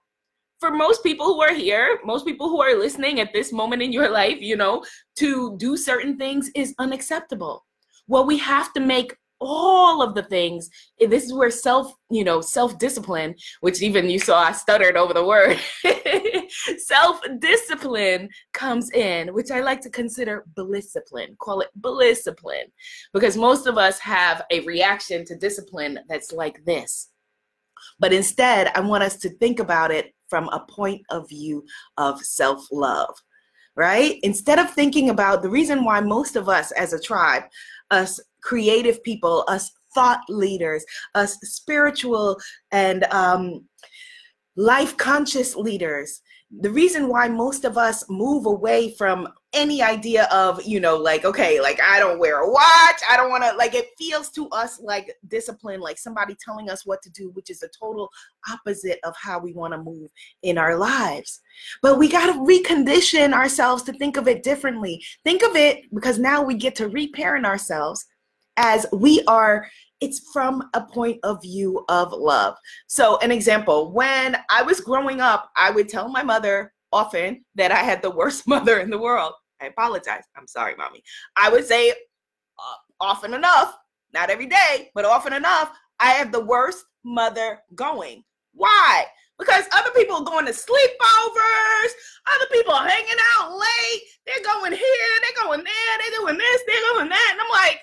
For 0.59 0.71
most 0.71 1.03
people 1.03 1.27
who 1.27 1.43
are 1.43 1.55
here, 1.55 2.01
most 2.05 2.27
people 2.27 2.49
who 2.49 2.63
are 2.63 2.79
listening 2.79 3.21
at 3.21 3.33
this 3.33 3.53
moment 3.53 3.83
in 3.83 3.93
your 3.93 4.11
life, 4.11 4.39
you 4.41 4.57
know, 4.57 4.85
to 5.17 5.57
do 5.59 5.77
certain 5.77 6.17
things 6.17 6.51
is 6.55 6.75
unacceptable. 6.79 7.65
Well, 8.09 8.27
we 8.27 8.39
have 8.39 8.73
to 8.73 8.81
make 8.81 9.15
all 9.41 10.03
of 10.03 10.15
the 10.15 10.23
things. 10.23 10.71
This 10.99 11.25
is 11.25 11.33
where 11.33 11.51
self 11.51 11.95
you 12.11 12.25
know 12.25 12.41
self 12.41 12.79
discipline 12.79 13.35
which 13.61 13.83
even 13.83 14.11
you 14.11 14.19
saw 14.19 14.43
i 14.43 14.53
stuttered 14.53 14.97
over 14.97 15.15
the 15.15 15.25
word. 15.25 15.59
Self 16.79 17.21
discipline 17.39 18.29
comes 18.53 18.91
in 18.91 19.33
which 19.33 19.51
i 19.51 19.61
like 19.61 19.81
to 19.83 19.91
consider 19.91 20.45
discipline 20.57 21.37
call 21.39 21.61
it 21.61 21.69
discipline 22.01 22.67
because 23.13 23.37
most 23.37 23.67
of 23.67 23.79
us 23.79 23.99
have 24.01 24.43
a 24.51 24.61
reaction 24.61 25.25
to 25.27 25.37
discipline 25.37 25.99
that's 26.09 26.33
like 26.33 26.65
this. 26.65 27.11
But 27.99 28.13
instead 28.13 28.73
i 28.75 28.81
want 28.81 29.05
us 29.05 29.17
to 29.19 29.31
think 29.31 29.61
about 29.61 29.91
it 29.91 30.13
from 30.29 30.49
a 30.49 30.61
point 30.69 31.03
of 31.11 31.29
view 31.29 31.65
of 31.97 32.21
self 32.21 32.67
love 32.73 33.15
right? 33.77 34.19
Instead 34.25 34.59
of 34.59 34.71
thinking 34.71 35.09
about 35.09 35.43
the 35.43 35.49
reason 35.49 35.85
why 35.85 36.01
most 36.01 36.37
of 36.37 36.49
us 36.49 36.71
as 36.73 36.93
a 36.93 37.01
tribe 37.01 37.45
us 37.91 38.21
creative 38.43 39.03
people, 39.03 39.45
us 39.49 39.71
thought 39.95 40.21
leaders, 40.29 40.85
us 41.15 41.37
spiritual 41.43 42.39
and 42.73 43.05
um, 43.05 43.65
life 44.57 44.97
conscious 44.97 45.57
leaders. 45.57 46.21
The 46.61 46.71
reason 46.71 47.07
why 47.07 47.29
most 47.29 47.65
of 47.65 47.79
us 47.79 48.05
move 48.11 48.47
away 48.47 48.93
from 48.99 49.29
any 49.53 49.83
idea 49.83 50.25
of, 50.33 50.61
you 50.65 50.81
know, 50.81 50.97
like, 50.97 51.25
okay, 51.25 51.61
like 51.61 51.81
I 51.81 52.01
don't 52.01 52.19
wear 52.19 52.41
a 52.41 52.51
watch, 52.51 53.01
I 53.09 53.17
don't 53.17 53.31
want 53.31 53.45
to, 53.45 53.53
like, 53.55 53.75
it 53.75 53.87
feels 53.97 54.31
to 54.31 54.49
us 54.49 54.81
like 54.81 55.17
discipline, 55.29 55.79
like 55.81 55.97
somebody 55.97 56.37
telling 56.45 56.69
us 56.69 56.85
what 56.85 57.03
to 57.03 57.11
do, 57.11 57.31
which 57.31 57.51
is 57.51 57.63
a 57.63 57.69
total 57.69 58.11
opposite 58.51 58.99
of 59.05 59.15
how 59.17 59.39
we 59.39 59.53
want 59.53 59.75
to 59.75 59.79
move 59.79 60.11
in 60.43 60.59
our 60.59 60.77
lives. 60.77 61.41
But 61.83 61.99
we 61.99 62.09
got 62.09 62.27
to 62.33 62.41
recondition 62.41 63.33
ourselves 63.33 63.85
to 63.85 63.93
think 63.93 64.17
of 64.17 64.27
it 64.27 64.43
differently. 64.43 65.01
Think 65.25 65.45
of 65.45 65.55
it 65.55 65.85
because 65.95 66.19
now 66.19 66.43
we 66.43 66.55
get 66.55 66.75
to 66.77 66.89
reparent 66.89 67.47
ourselves 67.47 68.05
as 68.57 68.87
we 68.93 69.23
are 69.27 69.67
it's 70.01 70.31
from 70.33 70.69
a 70.75 70.81
point 70.81 71.19
of 71.23 71.43
view 71.43 71.85
of 71.89 72.13
love. 72.13 72.57
So, 72.87 73.19
an 73.19 73.31
example, 73.31 73.93
when 73.93 74.37
I 74.49 74.63
was 74.63 74.81
growing 74.81 75.21
up, 75.21 75.51
I 75.57 75.71
would 75.71 75.89
tell 75.89 76.09
my 76.09 76.23
mother 76.23 76.73
often 76.93 77.45
that 77.55 77.71
I 77.71 77.83
had 77.83 78.03
the 78.03 78.11
worst 78.11 78.47
mother 78.49 78.81
in 78.81 78.91
the 78.91 78.99
world. 78.99 79.33
I 79.61 79.67
apologize. 79.67 80.25
I'm 80.37 80.47
sorry, 80.47 80.75
mommy. 80.77 81.03
I 81.37 81.51
would 81.51 81.67
say 81.67 81.91
uh, 81.91 82.79
often 82.99 83.35
enough, 83.35 83.77
not 84.15 84.31
every 84.31 84.47
day, 84.47 84.91
but 84.95 85.05
often 85.05 85.35
enough, 85.35 85.71
I 85.99 86.13
have 86.13 86.33
the 86.33 86.45
worst 86.45 86.85
mother 87.05 87.61
going. 87.75 88.25
Why? 88.55 89.05
Because 89.39 89.65
other 89.73 89.91
people 89.91 90.17
are 90.17 90.25
going 90.25 90.47
to 90.47 90.53
sleepovers, 90.53 91.91
other 92.35 92.47
people 92.53 92.75
are 92.75 92.89
hanging 92.89 93.17
out 93.37 93.53
late, 93.53 94.03
they're 94.27 94.45
going 94.45 94.73
here, 94.73 95.11
they're 95.23 95.45
going 95.45 95.63
there, 95.63 95.99
they're 95.99 96.21
doing 96.21 96.39
this, 96.39 96.63
they're 96.67 96.93
doing 96.95 97.09
that. 97.09 97.29
And 97.33 97.41
I'm 97.41 97.51
like, 97.51 97.81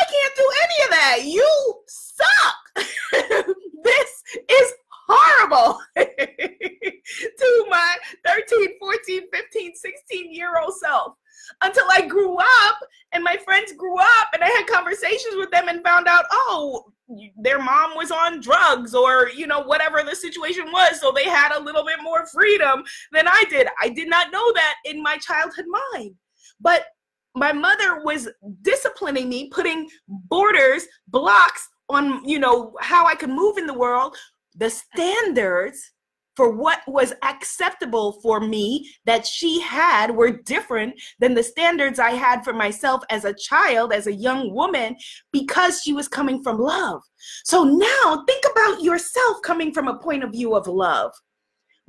I 0.00 0.04
can't 0.04 0.36
do 0.36 0.50
any 0.62 0.84
of 0.84 0.90
that. 0.90 1.18
You 1.24 1.74
suck. 1.86 2.86
this 3.84 4.22
is 4.48 4.72
horrible 5.06 5.80
to 5.96 7.66
my 7.68 7.96
13, 8.26 8.78
14, 8.78 9.22
15, 9.32 9.74
16 9.74 10.34
year 10.34 10.58
old 10.62 10.74
self 10.74 11.14
until 11.62 11.84
I 11.92 12.06
grew 12.06 12.36
up 12.36 12.78
and 13.12 13.24
my 13.24 13.36
friends 13.44 13.72
grew 13.72 13.98
up 13.98 14.28
and 14.32 14.42
I 14.42 14.48
had 14.48 14.66
conversations 14.66 15.34
with 15.36 15.50
them 15.50 15.68
and 15.68 15.84
found 15.84 16.06
out, 16.06 16.24
oh, 16.30 16.92
their 17.36 17.60
mom 17.60 17.96
was 17.96 18.12
on 18.12 18.40
drugs 18.40 18.94
or, 18.94 19.30
you 19.30 19.46
know, 19.46 19.60
whatever 19.60 20.02
the 20.02 20.14
situation 20.14 20.70
was. 20.72 21.00
So 21.00 21.10
they 21.10 21.24
had 21.24 21.56
a 21.56 21.60
little 21.60 21.84
bit 21.84 21.98
more 22.02 22.26
freedom 22.26 22.84
than 23.12 23.26
I 23.26 23.44
did. 23.50 23.66
I 23.80 23.88
did 23.88 24.08
not 24.08 24.30
know 24.32 24.52
that 24.52 24.76
in 24.84 25.02
my 25.02 25.18
childhood 25.18 25.66
mind. 25.92 26.14
But 26.60 26.84
my 27.34 27.52
mother 27.52 28.02
was 28.04 28.28
disciplining 28.62 29.28
me, 29.28 29.48
putting 29.50 29.88
borders, 30.08 30.86
blocks 31.08 31.68
on, 31.88 32.24
you 32.24 32.38
know, 32.38 32.74
how 32.80 33.06
I 33.06 33.14
could 33.14 33.30
move 33.30 33.58
in 33.58 33.66
the 33.66 33.78
world, 33.78 34.16
the 34.56 34.70
standards 34.70 35.92
for 36.36 36.50
what 36.50 36.80
was 36.86 37.12
acceptable 37.22 38.20
for 38.22 38.40
me 38.40 38.90
that 39.04 39.26
she 39.26 39.60
had 39.60 40.10
were 40.10 40.30
different 40.30 40.94
than 41.18 41.34
the 41.34 41.42
standards 41.42 41.98
I 41.98 42.12
had 42.12 42.44
for 42.44 42.52
myself 42.52 43.02
as 43.10 43.24
a 43.24 43.34
child, 43.34 43.92
as 43.92 44.06
a 44.06 44.14
young 44.14 44.54
woman, 44.54 44.96
because 45.32 45.82
she 45.82 45.92
was 45.92 46.08
coming 46.08 46.42
from 46.42 46.58
love. 46.58 47.02
So 47.44 47.64
now 47.64 48.24
think 48.26 48.44
about 48.50 48.82
yourself 48.82 49.42
coming 49.42 49.72
from 49.74 49.88
a 49.88 49.98
point 49.98 50.24
of 50.24 50.32
view 50.32 50.54
of 50.54 50.66
love. 50.66 51.12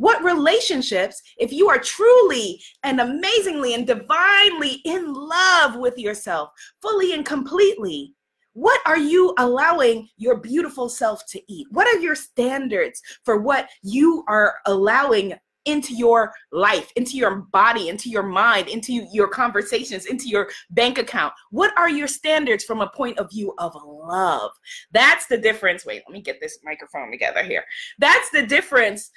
What 0.02 0.24
relationships, 0.24 1.22
if 1.38 1.54
you 1.54 1.70
are 1.70 1.78
truly 1.78 2.60
and 2.82 3.00
amazingly 3.00 3.76
and 3.76 3.86
divinely 3.86 4.82
in 4.84 5.14
love 5.14 5.76
with 5.76 5.96
yourself, 5.96 6.50
fully 6.82 7.14
and 7.14 7.24
completely, 7.24 8.16
what 8.54 8.82
are 8.88 8.98
you 8.98 9.36
allowing 9.38 10.10
your 10.18 10.38
beautiful 10.38 10.90
self 10.90 11.24
to 11.28 11.42
eat? 11.48 11.68
What 11.70 11.86
are 11.86 12.00
your 12.00 12.16
standards 12.16 13.00
for 13.26 13.42
what 13.42 13.70
you 13.84 14.24
are 14.28 14.56
allowing 14.66 15.36
into 15.66 15.94
your 15.94 16.34
life, 16.52 16.92
into 16.96 17.16
your 17.16 17.36
body, 17.52 17.90
into 17.90 18.10
your 18.10 18.24
mind, 18.24 18.70
into 18.70 19.06
your 19.14 19.28
conversations, 19.28 20.08
into 20.08 20.28
your 20.28 20.50
bank 20.72 20.98
account? 20.98 21.32
What 21.52 21.78
are 21.78 21.92
your 21.92 22.08
standards 22.08 22.64
from 22.64 22.82
a 22.82 22.90
point 22.90 23.20
of 23.20 23.30
view 23.30 23.54
of 23.60 23.78
love? 23.86 24.50
That's 24.94 25.28
the 25.28 25.38
difference. 25.38 25.86
Wait, 25.86 26.02
let 26.08 26.14
me 26.14 26.22
get 26.22 26.42
this 26.42 26.58
microphone 26.64 27.12
together 27.12 27.44
here. 27.44 27.64
That's 28.00 28.32
the 28.32 28.48
difference 28.48 29.12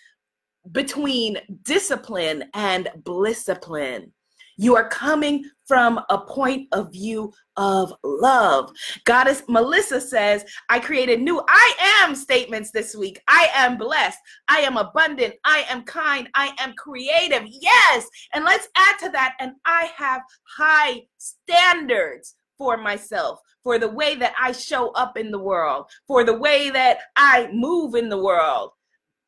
between 0.72 1.38
discipline 1.62 2.44
and 2.54 2.88
blissipline. 3.02 4.10
You 4.56 4.76
are 4.76 4.88
coming 4.88 5.44
from 5.66 6.00
a 6.10 6.18
point 6.18 6.68
of 6.72 6.92
view 6.92 7.32
of 7.56 7.92
love. 8.04 8.70
Goddess 9.04 9.42
Melissa 9.48 10.00
says, 10.00 10.44
I 10.68 10.78
created 10.78 11.20
new 11.20 11.42
I 11.48 12.02
am 12.04 12.14
statements 12.14 12.70
this 12.70 12.94
week. 12.94 13.20
I 13.26 13.48
am 13.54 13.76
blessed. 13.76 14.18
I 14.48 14.58
am 14.58 14.76
abundant. 14.76 15.34
I 15.44 15.64
am 15.68 15.82
kind. 15.82 16.28
I 16.34 16.54
am 16.58 16.74
creative. 16.74 17.42
Yes. 17.46 18.06
And 18.32 18.44
let's 18.44 18.68
add 18.76 18.98
to 19.00 19.08
that. 19.10 19.34
And 19.40 19.52
I 19.64 19.90
have 19.96 20.22
high 20.56 21.02
standards 21.18 22.36
for 22.56 22.76
myself, 22.76 23.40
for 23.64 23.80
the 23.80 23.88
way 23.88 24.14
that 24.14 24.34
I 24.40 24.52
show 24.52 24.90
up 24.90 25.16
in 25.16 25.32
the 25.32 25.38
world, 25.38 25.86
for 26.06 26.22
the 26.22 26.38
way 26.38 26.70
that 26.70 26.98
I 27.16 27.48
move 27.52 27.96
in 27.96 28.08
the 28.08 28.22
world 28.22 28.70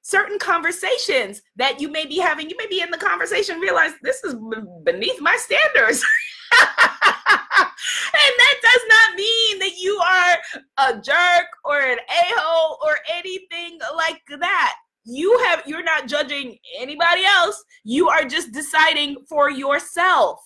certain 0.06 0.38
conversations 0.38 1.42
that 1.56 1.80
you 1.80 1.90
may 1.90 2.06
be 2.06 2.18
having. 2.18 2.48
You 2.48 2.56
may 2.58 2.68
be 2.68 2.80
in 2.80 2.92
the 2.92 2.96
conversation, 2.96 3.58
realize 3.58 3.90
this 4.02 4.22
is 4.22 4.36
beneath 4.84 5.20
my 5.20 5.36
standards. 5.36 6.04
and 6.60 7.66
that 8.38 8.56
does 8.62 8.82
not 8.88 9.16
mean 9.16 9.58
that 9.58 9.76
you 9.76 9.98
are 9.98 10.90
a 10.90 11.00
jerk 11.00 11.46
or 11.64 11.80
an 11.80 11.98
a-hole 11.98 12.78
or 12.84 12.98
anything 13.12 13.80
like 13.96 14.22
that. 14.38 14.74
You 15.04 15.36
have 15.46 15.64
you're 15.66 15.82
not 15.82 16.06
judging 16.06 16.56
anybody 16.78 17.24
else. 17.24 17.64
You 17.82 18.08
are 18.08 18.24
just 18.24 18.52
deciding 18.52 19.16
for 19.28 19.50
yourself 19.50 20.38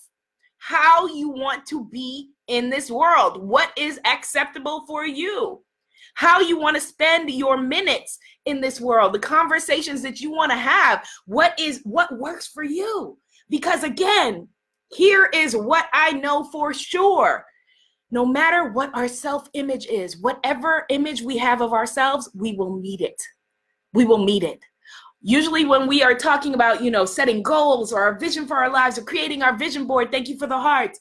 how 0.57 1.05
you 1.05 1.29
want 1.29 1.67
to 1.67 1.87
be 1.91 2.31
in 2.47 2.71
this 2.71 2.89
world. 2.89 3.43
What 3.43 3.71
is 3.77 3.99
acceptable 4.05 4.85
for 4.87 5.05
you? 5.05 5.61
How 6.15 6.39
you 6.39 6.59
want 6.59 6.75
to 6.75 6.81
spend 6.81 7.29
your 7.29 7.57
minutes 7.57 8.17
in 8.45 8.61
this 8.61 8.81
world, 8.81 9.13
the 9.13 9.19
conversations 9.19 10.01
that 10.01 10.19
you 10.19 10.31
want 10.31 10.51
to 10.51 10.57
have. 10.57 11.05
What 11.25 11.59
is 11.59 11.81
what 11.83 12.17
works 12.17 12.47
for 12.47 12.63
you? 12.63 13.17
Because 13.49 13.83
again, 13.83 14.47
here 14.89 15.29
is 15.33 15.55
what 15.55 15.87
I 15.93 16.11
know 16.11 16.43
for 16.45 16.73
sure. 16.73 17.45
No 18.09 18.25
matter 18.25 18.71
what 18.71 18.93
our 18.93 19.07
self 19.07 19.47
image 19.53 19.85
is, 19.85 20.17
whatever 20.17 20.85
image 20.89 21.21
we 21.21 21.37
have 21.37 21.61
of 21.61 21.73
ourselves, 21.73 22.29
we 22.33 22.53
will 22.53 22.77
meet 22.77 23.01
it. 23.01 23.21
We 23.93 24.05
will 24.05 24.23
meet 24.23 24.43
it 24.43 24.59
usually 25.21 25.65
when 25.65 25.87
we 25.87 26.01
are 26.01 26.15
talking 26.15 26.53
about 26.53 26.83
you 26.83 26.89
know 26.89 27.05
setting 27.05 27.43
goals 27.43 27.93
or 27.93 28.01
our 28.01 28.17
vision 28.17 28.47
for 28.47 28.57
our 28.57 28.71
lives 28.71 28.97
or 28.97 29.03
creating 29.03 29.43
our 29.43 29.55
vision 29.55 29.85
board 29.85 30.11
thank 30.11 30.27
you 30.27 30.37
for 30.37 30.47
the 30.47 30.57
heart 30.57 30.97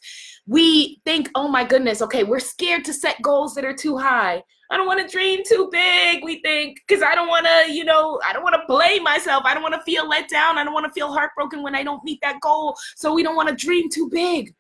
we 0.47 1.01
think 1.05 1.31
oh 1.35 1.49
my 1.49 1.65
goodness 1.65 2.03
okay 2.03 2.23
we're 2.23 2.39
scared 2.39 2.85
to 2.85 2.93
set 2.93 3.21
goals 3.23 3.55
that 3.55 3.65
are 3.65 3.75
too 3.75 3.97
high 3.97 4.43
i 4.71 4.77
don't 4.77 4.87
want 4.87 5.01
to 5.01 5.13
dream 5.13 5.41
too 5.47 5.69
big 5.71 6.25
we 6.25 6.41
think 6.43 6.79
because 6.87 7.03
i 7.03 7.15
don't 7.15 7.29
want 7.29 7.47
to 7.47 7.73
you 7.73 7.85
know 7.85 8.21
i 8.25 8.33
don't 8.33 8.43
want 8.43 8.55
to 8.55 8.63
blame 8.67 9.03
myself 9.03 9.43
i 9.45 9.55
don't 9.55 9.63
want 9.63 9.75
to 9.75 9.83
feel 9.83 10.09
let 10.09 10.29
down 10.29 10.59
i 10.59 10.65
don't 10.65 10.75
want 10.75 10.87
to 10.87 10.93
feel 10.93 11.13
heartbroken 11.13 11.63
when 11.63 11.75
i 11.75 11.83
don't 11.83 12.05
meet 12.05 12.19
that 12.23 12.41
goal 12.41 12.77
so 12.97 13.13
we 13.13 13.23
don't 13.23 13.37
want 13.37 13.49
to 13.49 13.55
dream 13.55 13.89
too 13.91 14.09
big 14.11 14.55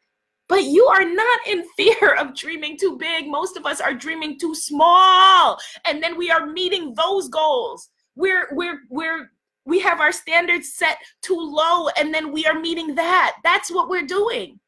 but 0.50 0.64
you 0.64 0.84
are 0.86 1.04
not 1.04 1.38
in 1.46 1.64
fear 1.76 2.16
of 2.18 2.34
dreaming 2.34 2.76
too 2.76 2.98
big. 2.98 3.28
Most 3.28 3.56
of 3.56 3.64
us 3.64 3.80
are 3.80 3.94
dreaming 3.94 4.38
too 4.38 4.54
small. 4.54 5.56
And 5.86 6.02
then 6.02 6.18
we 6.18 6.30
are 6.30 6.44
meeting 6.44 6.92
those 6.94 7.28
goals. 7.28 7.88
We're 8.16 8.48
we're 8.52 8.80
we're 8.90 9.30
we 9.64 9.78
have 9.78 10.00
our 10.00 10.10
standards 10.10 10.74
set 10.74 10.98
too 11.22 11.38
low 11.38 11.88
and 11.90 12.12
then 12.12 12.32
we 12.32 12.44
are 12.46 12.58
meeting 12.58 12.96
that. 12.96 13.36
That's 13.44 13.70
what 13.70 13.88
we're 13.88 14.06
doing. 14.06 14.58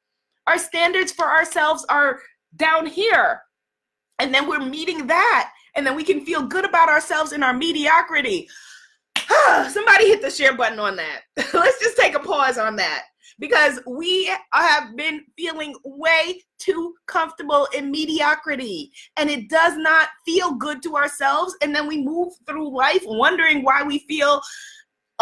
Our 0.46 0.58
standards 0.58 1.10
for 1.10 1.24
ourselves 1.24 1.84
are 1.88 2.20
down 2.56 2.86
here. 2.86 3.42
And 4.22 4.32
then 4.32 4.46
we're 4.48 4.60
meeting 4.60 5.08
that. 5.08 5.50
And 5.74 5.84
then 5.84 5.96
we 5.96 6.04
can 6.04 6.24
feel 6.24 6.42
good 6.46 6.64
about 6.64 6.88
ourselves 6.88 7.32
in 7.32 7.42
our 7.42 7.52
mediocrity. 7.52 8.48
Somebody 9.68 10.06
hit 10.06 10.22
the 10.22 10.30
share 10.30 10.56
button 10.56 10.78
on 10.78 10.94
that. 10.96 11.22
Let's 11.52 11.80
just 11.80 11.96
take 11.96 12.14
a 12.14 12.20
pause 12.20 12.56
on 12.56 12.76
that. 12.76 13.02
because 13.38 13.80
we 13.86 14.32
have 14.52 14.96
been 14.96 15.24
feeling 15.36 15.74
way 15.84 16.40
too 16.58 16.94
comfortable 17.06 17.66
in 17.74 17.90
mediocrity 17.90 18.92
and 19.16 19.28
it 19.28 19.48
does 19.48 19.76
not 19.76 20.10
feel 20.24 20.54
good 20.54 20.82
to 20.82 20.96
ourselves 20.96 21.56
and 21.60 21.74
then 21.74 21.88
we 21.88 22.02
move 22.02 22.32
through 22.46 22.74
life 22.74 23.02
wondering 23.04 23.64
why 23.64 23.82
we 23.82 23.98
feel 24.00 24.40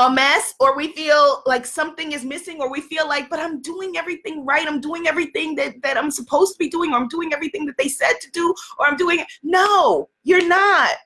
a 0.01 0.11
mess 0.11 0.55
or 0.61 0.77
we 0.77 0.93
feel 0.93 1.43
like 1.47 1.65
something 1.67 2.13
is 2.13 2.25
missing 2.25 2.61
or 2.61 2.71
we 2.71 2.81
feel 2.81 3.07
like 3.07 3.29
but 3.29 3.39
i'm 3.39 3.61
doing 3.61 3.97
everything 3.97 4.45
right. 4.47 4.67
I'm 4.67 4.81
doing 4.81 5.07
everything 5.07 5.55
that, 5.57 5.81
that 5.83 5.97
i'm 5.97 6.11
supposed 6.11 6.55
to 6.55 6.59
be 6.59 6.71
doing 6.71 6.93
or 6.93 6.97
i'm 6.97 7.09
doing 7.09 7.33
everything 7.33 7.67
that 7.67 7.77
they 7.77 7.89
said 7.89 8.15
to 8.21 8.31
do 8.31 8.55
or 8.79 8.87
i'm 8.87 8.97
doing 8.97 9.23
no 9.43 10.09
you're 10.23 10.47
not. 10.47 10.97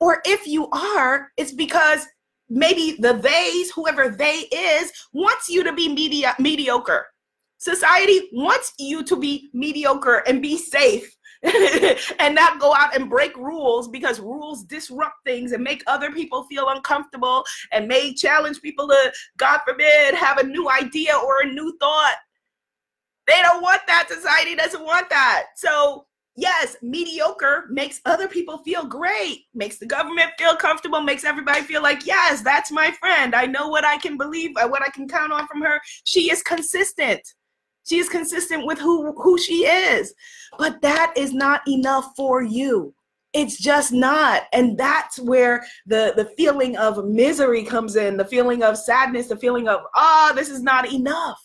Or 0.00 0.20
if 0.24 0.46
you 0.46 0.68
are 0.70 1.30
it's 1.36 1.52
because 1.52 2.06
maybe 2.48 2.96
the 2.98 3.14
theys, 3.14 3.70
whoever 3.70 4.08
they 4.08 4.48
is, 4.52 4.92
wants 5.12 5.48
you 5.48 5.64
to 5.64 5.72
be 5.72 5.92
media, 5.92 6.34
mediocre. 6.38 7.06
Society 7.58 8.28
wants 8.32 8.74
you 8.78 9.02
to 9.04 9.16
be 9.16 9.48
mediocre 9.54 10.22
and 10.26 10.42
be 10.42 10.58
safe 10.58 11.16
and 12.18 12.34
not 12.34 12.58
go 12.58 12.74
out 12.74 12.96
and 12.96 13.10
break 13.10 13.36
rules 13.36 13.88
because 13.88 14.18
rules 14.18 14.64
disrupt 14.64 15.16
things 15.24 15.52
and 15.52 15.62
make 15.62 15.82
other 15.86 16.10
people 16.10 16.44
feel 16.44 16.70
uncomfortable 16.70 17.44
and 17.72 17.86
may 17.86 18.14
challenge 18.14 18.62
people 18.62 18.88
to, 18.88 19.12
God 19.36 19.60
forbid, 19.66 20.14
have 20.14 20.38
a 20.38 20.46
new 20.46 20.70
idea 20.70 21.14
or 21.14 21.42
a 21.42 21.52
new 21.52 21.76
thought. 21.78 22.16
They 23.26 23.40
don't 23.42 23.62
want 23.62 23.82
that. 23.86 24.08
Society 24.08 24.54
doesn't 24.54 24.84
want 24.84 25.10
that. 25.10 25.44
So 25.56 26.06
yes, 26.36 26.76
mediocre 26.82 27.66
makes 27.70 28.00
other 28.06 28.26
people 28.28 28.58
feel 28.58 28.84
great, 28.84 29.44
makes 29.54 29.78
the 29.78 29.86
government 29.86 30.30
feel 30.38 30.56
comfortable, 30.56 31.00
makes 31.00 31.24
everybody 31.24 31.60
feel 31.60 31.82
like, 31.82 32.06
yes, 32.06 32.40
that's 32.40 32.70
my 32.70 32.90
friend. 32.92 33.34
I 33.34 33.46
know 33.46 33.68
what 33.68 33.84
I 33.84 33.98
can 33.98 34.16
believe, 34.16 34.52
what 34.54 34.82
I 34.82 34.88
can 34.88 35.08
count 35.08 35.32
on 35.32 35.46
from 35.46 35.60
her. 35.62 35.80
She 36.04 36.30
is 36.30 36.42
consistent. 36.42 37.20
She 37.84 37.98
is 37.98 38.08
consistent 38.08 38.66
with 38.66 38.78
who, 38.78 39.12
who 39.12 39.38
she 39.38 39.66
is. 39.66 40.14
But 40.58 40.80
that 40.82 41.12
is 41.16 41.32
not 41.32 41.66
enough 41.68 42.12
for 42.16 42.42
you. 42.42 42.94
It's 43.32 43.58
just 43.58 43.92
not. 43.92 44.42
And 44.52 44.78
that's 44.78 45.18
where 45.18 45.64
the, 45.86 46.12
the 46.16 46.26
feeling 46.36 46.76
of 46.76 47.04
misery 47.04 47.64
comes 47.64 47.96
in, 47.96 48.16
the 48.16 48.24
feeling 48.24 48.62
of 48.62 48.78
sadness, 48.78 49.26
the 49.26 49.36
feeling 49.36 49.68
of, 49.68 49.80
ah, 49.94 50.30
oh, 50.30 50.34
this 50.34 50.48
is 50.48 50.62
not 50.62 50.90
enough 50.90 51.40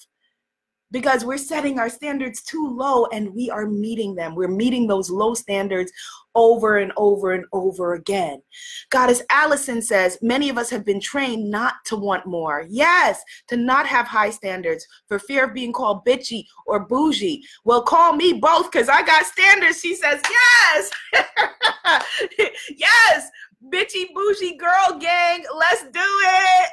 because 0.92 1.24
we're 1.26 1.38
setting 1.38 1.80
our 1.80 1.90
standards 1.90 2.42
too 2.42 2.68
low 2.68 3.06
and 3.08 3.34
we 3.34 3.50
are 3.50 3.68
meeting 3.68 4.16
them. 4.16 4.36
We're 4.36 4.48
meeting 4.48 4.88
those 4.88 5.10
low 5.10 5.34
standards 5.34 5.92
over 6.36 6.78
and 6.78 6.92
over 6.98 7.34
and 7.34 7.46
over 7.54 7.94
again. 7.94 8.42
Goddess 8.90 9.22
Allison 9.30 9.82
says, 9.82 10.18
many 10.22 10.50
of 10.50 10.58
us 10.58 10.70
have 10.70 10.86
been 10.86 11.00
trained 11.00 11.50
not 11.50 11.76
to 11.86 11.96
want 11.96 12.26
more. 12.26 12.66
Yes, 12.70 13.22
to 13.48 13.58
not 13.58 13.86
have 13.88 14.08
high 14.08 14.30
standards 14.30 14.86
for 15.08 15.20
fear 15.20 15.46
of 15.46 15.54
being 15.54 15.74
called 15.74 16.06
bitchy 16.06 16.46
or 16.66 16.86
bougie. 16.86 17.44
Well, 17.66 17.82
call 17.82 18.16
me 18.16 18.34
both 18.34 18.72
because 18.72 18.90
I 18.90 19.04
got 19.04 19.26
standards. 19.26 19.80
She 19.82 19.96
says, 19.96 20.22
yes, 20.30 20.92
yes, 22.78 23.30
bitchy 23.72 24.14
bougie 24.14 24.58
girl 24.58 25.00
gang, 25.00 25.44
let's 25.58 25.84
do 25.84 25.90
it. 26.00 26.70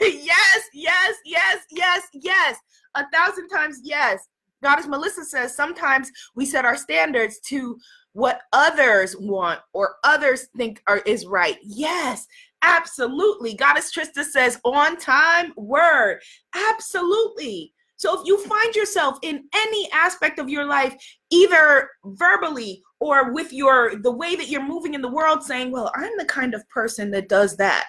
yes, 0.24 0.62
yes, 0.72 1.14
yes, 1.24 1.64
yes, 1.70 2.02
yes 2.14 2.56
a 2.94 3.04
thousand 3.12 3.48
times 3.48 3.80
yes. 3.82 4.26
Goddess 4.62 4.86
Melissa 4.86 5.24
says 5.24 5.54
sometimes 5.54 6.10
we 6.34 6.44
set 6.44 6.64
our 6.64 6.76
standards 6.76 7.40
to 7.46 7.78
what 8.12 8.42
others 8.52 9.16
want 9.16 9.60
or 9.72 9.96
others 10.04 10.48
think 10.56 10.82
are 10.86 10.98
is 11.06 11.26
right. 11.26 11.58
Yes, 11.62 12.26
absolutely. 12.62 13.54
Goddess 13.54 13.92
Trista 13.94 14.24
says 14.24 14.60
on 14.64 14.96
time 14.96 15.52
word. 15.56 16.20
Absolutely. 16.54 17.72
So 17.96 18.18
if 18.18 18.26
you 18.26 18.42
find 18.44 18.74
yourself 18.74 19.18
in 19.22 19.44
any 19.54 19.90
aspect 19.92 20.38
of 20.38 20.48
your 20.48 20.64
life, 20.64 20.96
either 21.30 21.90
verbally 22.04 22.82
or 22.98 23.32
with 23.32 23.52
your 23.52 23.96
the 23.96 24.10
way 24.10 24.36
that 24.36 24.48
you're 24.48 24.66
moving 24.66 24.94
in 24.94 25.02
the 25.02 25.08
world 25.08 25.42
saying, 25.42 25.70
"Well, 25.70 25.92
I'm 25.94 26.16
the 26.16 26.24
kind 26.24 26.54
of 26.54 26.66
person 26.70 27.10
that 27.10 27.28
does 27.28 27.56
that." 27.58 27.88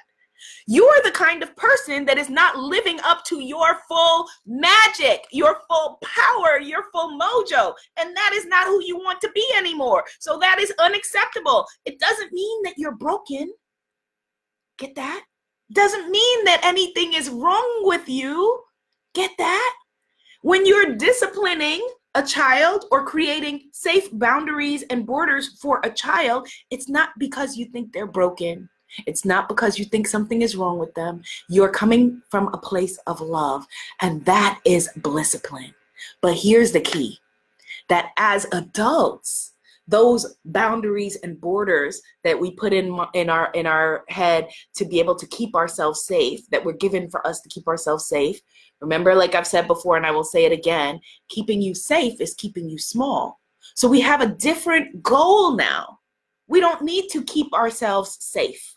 You 0.67 0.86
are 0.86 1.03
the 1.03 1.12
kind 1.12 1.43
of 1.43 1.55
person 1.55 2.05
that 2.05 2.17
is 2.17 2.29
not 2.29 2.57
living 2.57 3.00
up 3.03 3.24
to 3.25 3.39
your 3.39 3.79
full 3.88 4.27
magic, 4.45 5.25
your 5.31 5.57
full 5.69 6.00
power, 6.03 6.60
your 6.60 6.86
full 6.91 7.17
mojo. 7.19 7.74
And 7.98 8.15
that 8.15 8.31
is 8.33 8.45
not 8.45 8.67
who 8.67 8.83
you 8.83 8.98
want 8.98 9.21
to 9.21 9.31
be 9.33 9.45
anymore. 9.57 10.03
So 10.19 10.38
that 10.39 10.60
is 10.60 10.74
unacceptable. 10.79 11.65
It 11.86 12.00
doesn't 12.00 12.33
mean 12.33 12.63
that 12.63 12.75
you're 12.77 12.95
broken. 12.95 13.51
Get 14.77 14.95
that? 14.95 15.24
Doesn't 15.74 16.10
mean 16.10 16.45
that 16.45 16.62
anything 16.63 17.13
is 17.13 17.29
wrong 17.29 17.81
with 17.83 18.09
you. 18.09 18.61
Get 19.13 19.31
that? 19.37 19.74
When 20.42 20.65
you're 20.65 20.96
disciplining 20.96 21.87
a 22.15 22.24
child 22.24 22.85
or 22.92 23.05
creating 23.05 23.70
safe 23.72 24.09
boundaries 24.11 24.83
and 24.89 25.05
borders 25.05 25.59
for 25.61 25.79
a 25.83 25.92
child, 25.92 26.48
it's 26.70 26.89
not 26.89 27.09
because 27.20 27.55
you 27.55 27.65
think 27.65 27.94
they're 27.94 28.07
broken. 28.07 28.68
It's 29.05 29.25
not 29.25 29.47
because 29.49 29.79
you 29.79 29.85
think 29.85 30.07
something 30.07 30.41
is 30.41 30.55
wrong 30.55 30.77
with 30.79 30.93
them. 30.95 31.23
You're 31.49 31.69
coming 31.69 32.21
from 32.29 32.47
a 32.53 32.57
place 32.57 32.97
of 33.07 33.21
love, 33.21 33.65
and 34.01 34.23
that 34.25 34.59
is 34.65 34.89
discipline. 35.01 35.73
But 36.21 36.35
here's 36.35 36.71
the 36.71 36.81
key 36.81 37.19
that 37.89 38.11
as 38.17 38.45
adults, 38.51 39.51
those 39.87 40.37
boundaries 40.45 41.17
and 41.17 41.39
borders 41.39 42.01
that 42.23 42.39
we 42.39 42.51
put 42.51 42.71
in 42.73 42.97
in 43.13 43.29
our 43.29 43.51
in 43.51 43.65
our 43.65 44.05
head 44.07 44.47
to 44.75 44.85
be 44.85 44.99
able 44.99 45.15
to 45.15 45.27
keep 45.27 45.55
ourselves 45.55 46.05
safe 46.05 46.49
that 46.49 46.63
were 46.63 46.73
given 46.73 47.09
for 47.09 47.25
us 47.27 47.41
to 47.41 47.49
keep 47.49 47.67
ourselves 47.67 48.05
safe 48.05 48.39
remember 48.79 49.13
like 49.15 49.35
i've 49.35 49.47
said 49.47 49.67
before 49.67 49.97
and 49.97 50.05
i 50.05 50.11
will 50.11 50.23
say 50.23 50.45
it 50.45 50.51
again 50.51 50.99
keeping 51.29 51.61
you 51.61 51.73
safe 51.73 52.21
is 52.21 52.35
keeping 52.35 52.69
you 52.69 52.77
small 52.77 53.39
so 53.75 53.87
we 53.87 53.99
have 53.99 54.21
a 54.21 54.27
different 54.35 55.01
goal 55.01 55.55
now 55.55 55.99
we 56.47 56.59
don't 56.59 56.83
need 56.83 57.09
to 57.09 57.23
keep 57.23 57.51
ourselves 57.53 58.17
safe 58.19 58.75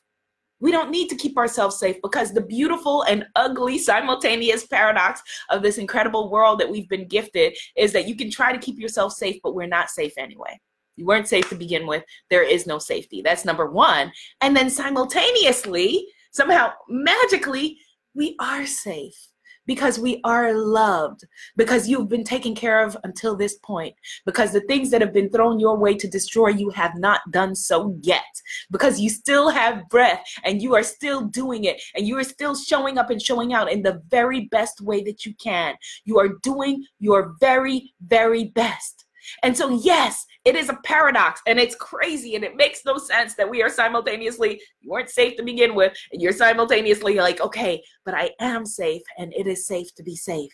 we 0.61 0.71
don't 0.71 0.91
need 0.91 1.09
to 1.09 1.17
keep 1.17 1.37
ourselves 1.37 1.79
safe 1.79 1.97
because 2.03 2.33
the 2.33 2.41
beautiful 2.41 3.03
and 3.03 3.27
ugly 3.37 3.79
simultaneous 3.79 4.67
paradox 4.67 5.23
of 5.51 5.63
this 5.63 5.79
incredible 5.79 6.31
world 6.31 6.59
that 6.61 6.71
we've 6.71 6.89
been 6.89 7.09
gifted 7.09 7.57
is 7.77 7.93
that 7.93 8.09
you 8.09 8.17
can 8.17 8.31
try 8.31 8.53
to 8.53 8.59
keep 8.59 8.79
yourself 8.79 9.13
safe, 9.13 9.39
but 9.43 9.55
we're 9.55 9.67
not 9.67 9.91
safe 9.91 10.13
anyway. 10.17 10.59
You 10.97 11.07
weren't 11.07 11.29
safe 11.29 11.49
to 11.49 11.57
begin 11.57 11.87
with. 11.87 12.05
There 12.31 12.45
is 12.45 12.67
no 12.67 12.79
safety. 12.79 13.21
That's 13.21 13.45
number 13.45 13.71
one. 13.71 14.13
And 14.41 14.57
then 14.57 14.71
simultaneously, 14.71 16.07
somehow 16.33 16.73
magically, 16.89 17.79
we 18.15 18.37
are 18.41 18.65
safe 18.65 19.29
because 19.67 19.99
we 19.99 20.21
are 20.25 20.53
loved, 20.55 21.25
because 21.57 21.89
you've 21.89 22.09
been 22.09 22.25
taken 22.25 22.55
care 22.55 22.85
of 22.85 22.97
until 23.05 23.37
this 23.37 23.57
point, 23.59 23.95
because 24.27 24.53
the 24.53 24.61
things 24.63 24.91
that 24.91 25.01
have 25.01 25.13
been 25.13 25.31
thrown 25.31 25.61
your 25.61 25.77
way 25.77 25.95
to 25.95 26.09
destroy 26.09 26.49
you 26.49 26.71
have 26.71 26.97
not 26.97 27.21
done 27.31 27.55
so 27.55 27.97
yet, 28.03 28.23
because 28.71 29.01
you 29.01 29.11
still 29.11 29.49
have 29.49 29.89
breath 29.89 30.25
and 30.45 30.63
you 30.63 30.75
are 30.75 30.83
still 30.83 31.23
doing 31.23 31.65
it 31.65 31.81
and 31.95 32.07
you 32.07 32.19
are 32.19 32.25
still 32.25 32.55
showing 32.55 32.99
up 32.99 33.11
and 33.11 33.23
showing 33.23 33.53
out 33.53 33.71
in 33.71 33.83
the 33.83 34.03
very 34.09 34.43
best 34.51 34.81
way 34.81 35.03
that 35.03 35.25
you 35.25 35.35
can. 35.35 35.75
You 36.05 36.19
are 36.19 36.37
doing 36.43 36.85
your 36.99 37.35
very, 37.41 37.93
very 38.07 38.47
best. 38.55 39.04
And 39.43 39.57
so, 39.57 39.71
yes, 39.71 40.27
it 40.45 40.57
is 40.57 40.69
a 40.69 40.79
paradox 40.85 41.41
and 41.47 41.59
it's 41.59 41.75
crazy 41.75 42.35
and 42.35 42.45
it 42.45 42.57
makes 42.57 42.85
no 42.85 42.99
sense 42.99 43.35
that 43.35 43.49
we 43.49 43.63
are 43.63 43.71
simultaneously, 43.71 44.61
you 44.81 44.91
weren't 44.91 45.11
safe 45.11 45.37
to 45.37 45.43
begin 45.43 45.75
with, 45.75 45.97
and 46.13 46.21
you're 46.21 46.33
simultaneously 46.33 47.15
like, 47.17 47.41
okay, 47.41 47.83
but 48.05 48.15
I 48.15 48.31
am 48.41 48.67
safe 48.67 49.03
and 49.19 49.33
it 49.35 49.47
is 49.47 49.67
safe 49.67 49.95
to 49.97 50.03
be 50.03 50.17
safe. 50.17 50.53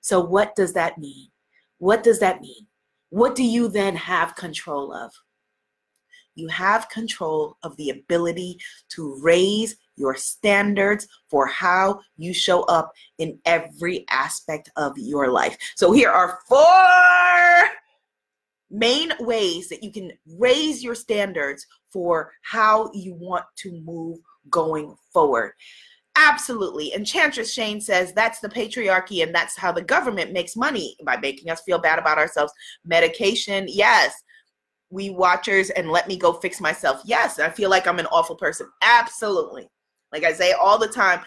So, 0.00 0.20
what 0.20 0.56
does 0.56 0.72
that 0.74 0.98
mean? 0.98 1.28
What 1.78 2.02
does 2.02 2.20
that 2.20 2.40
mean? 2.40 2.66
What 3.10 3.34
do 3.34 3.44
you 3.44 3.68
then 3.68 3.96
have 3.96 4.36
control 4.36 4.92
of? 4.92 5.12
You 6.34 6.48
have 6.48 6.88
control 6.88 7.56
of 7.62 7.76
the 7.76 7.90
ability 7.90 8.58
to 8.90 9.18
raise 9.20 9.76
your 9.96 10.14
standards 10.14 11.06
for 11.28 11.46
how 11.46 12.00
you 12.16 12.32
show 12.32 12.62
up 12.62 12.92
in 13.18 13.38
every 13.44 14.06
aspect 14.10 14.70
of 14.76 14.96
your 14.96 15.30
life. 15.30 15.56
So, 15.76 15.92
here 15.92 16.10
are 16.10 16.38
four 16.48 17.70
main 18.70 19.12
ways 19.20 19.68
that 19.68 19.82
you 19.82 19.92
can 19.92 20.12
raise 20.38 20.82
your 20.82 20.94
standards 20.94 21.66
for 21.92 22.32
how 22.42 22.90
you 22.94 23.14
want 23.14 23.44
to 23.56 23.80
move 23.82 24.18
going 24.50 24.94
forward. 25.12 25.52
Absolutely. 26.16 26.92
Enchantress 26.92 27.52
Shane 27.52 27.80
says 27.80 28.12
that's 28.12 28.40
the 28.40 28.48
patriarchy 28.48 29.22
and 29.22 29.34
that's 29.34 29.56
how 29.56 29.72
the 29.72 29.82
government 29.82 30.32
makes 30.32 30.56
money 30.56 30.96
by 31.04 31.16
making 31.16 31.50
us 31.50 31.62
feel 31.62 31.78
bad 31.78 31.98
about 31.98 32.18
ourselves. 32.18 32.52
Medication, 32.84 33.66
yes. 33.68 34.14
Weight 34.90 35.14
Watchers 35.14 35.70
and 35.70 35.90
let 35.90 36.08
me 36.08 36.16
go 36.16 36.32
fix 36.32 36.60
myself. 36.60 37.00
Yes, 37.04 37.38
I 37.38 37.48
feel 37.48 37.70
like 37.70 37.86
I'm 37.86 38.00
an 38.00 38.06
awful 38.06 38.36
person. 38.36 38.68
Absolutely. 38.82 39.68
Like 40.12 40.24
I 40.24 40.32
say 40.32 40.52
all 40.52 40.78
the 40.78 40.88
time, 40.88 41.20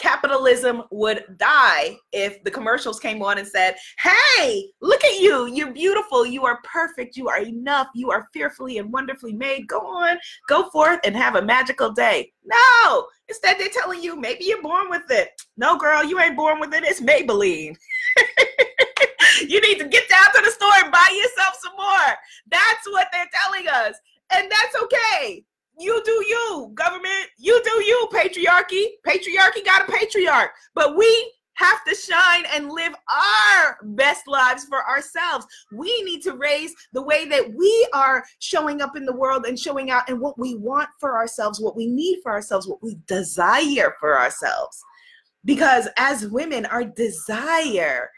capitalism 0.00 0.82
would 0.90 1.24
die 1.36 1.96
if 2.12 2.42
the 2.42 2.50
commercials 2.50 2.98
came 2.98 3.22
on 3.22 3.38
and 3.38 3.46
said, 3.46 3.76
Hey, 3.98 4.70
look 4.80 5.04
at 5.04 5.20
you. 5.20 5.46
You're 5.46 5.72
beautiful. 5.72 6.24
You 6.24 6.44
are 6.46 6.60
perfect. 6.64 7.16
You 7.16 7.28
are 7.28 7.40
enough. 7.40 7.88
You 7.94 8.10
are 8.10 8.28
fearfully 8.32 8.78
and 8.78 8.92
wonderfully 8.92 9.34
made. 9.34 9.68
Go 9.68 9.80
on, 9.80 10.18
go 10.48 10.70
forth 10.70 11.00
and 11.04 11.14
have 11.14 11.36
a 11.36 11.42
magical 11.42 11.92
day. 11.92 12.32
No, 12.44 13.06
instead, 13.28 13.58
they're 13.58 13.68
telling 13.68 14.02
you 14.02 14.16
maybe 14.16 14.44
you're 14.44 14.62
born 14.62 14.88
with 14.88 15.10
it. 15.10 15.28
No, 15.56 15.76
girl, 15.76 16.02
you 16.02 16.18
ain't 16.18 16.36
born 16.36 16.58
with 16.58 16.72
it. 16.72 16.84
It's 16.84 17.00
Maybelline. 17.00 17.76
you 19.46 19.60
need 19.60 19.78
to 19.78 19.88
get 19.88 20.08
down 20.08 20.32
to 20.34 20.42
the 20.42 20.50
store 20.50 20.82
and 20.82 20.92
buy 20.92 21.08
yourself 21.12 21.56
some 21.62 21.74
more. 21.76 22.14
That's 22.50 22.86
what 22.88 23.08
they're 23.12 23.28
telling 23.44 23.68
us. 23.68 23.96
And 24.34 24.50
that's 24.50 24.76
okay 24.84 25.44
you 25.80 26.02
do 26.04 26.24
you, 26.28 26.70
government. 26.74 27.28
You 27.38 27.60
do 27.64 27.82
you, 27.84 28.08
patriarchy. 28.12 28.86
Patriarchy 29.06 29.64
got 29.64 29.88
a 29.88 29.92
patriarch. 29.92 30.50
But 30.74 30.96
we 30.96 31.32
have 31.54 31.84
to 31.84 31.94
shine 31.94 32.44
and 32.54 32.70
live 32.70 32.94
our 33.08 33.78
best 33.82 34.26
lives 34.26 34.64
for 34.64 34.86
ourselves. 34.88 35.46
We 35.72 36.02
need 36.02 36.22
to 36.22 36.32
raise 36.32 36.74
the 36.92 37.02
way 37.02 37.26
that 37.28 37.52
we 37.52 37.88
are 37.92 38.24
showing 38.38 38.80
up 38.80 38.96
in 38.96 39.04
the 39.04 39.12
world 39.12 39.44
and 39.46 39.58
showing 39.58 39.90
out 39.90 40.08
and 40.08 40.20
what 40.20 40.38
we 40.38 40.56
want 40.56 40.88
for 40.98 41.18
ourselves, 41.18 41.60
what 41.60 41.76
we 41.76 41.86
need 41.86 42.20
for 42.22 42.32
ourselves, 42.32 42.66
what 42.66 42.82
we 42.82 42.96
desire 43.06 43.94
for 44.00 44.18
ourselves. 44.18 44.82
Because 45.44 45.88
as 45.96 46.28
women, 46.28 46.66
our 46.66 46.84
desire, 46.84 48.10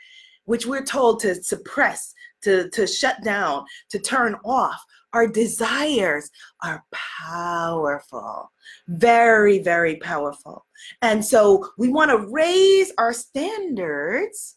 which 0.44 0.66
we're 0.66 0.84
told 0.84 1.20
to 1.20 1.34
suppress, 1.42 2.14
to, 2.42 2.68
to 2.70 2.86
shut 2.86 3.22
down, 3.24 3.64
to 3.90 3.98
turn 3.98 4.36
off, 4.44 4.82
our 5.12 5.26
desires 5.26 6.30
are 6.62 6.84
powerful, 6.92 8.50
very, 8.88 9.58
very 9.58 9.96
powerful. 9.96 10.64
And 11.02 11.24
so 11.24 11.68
we 11.78 11.88
want 11.88 12.10
to 12.10 12.26
raise 12.30 12.92
our 12.98 13.12
standards. 13.12 14.56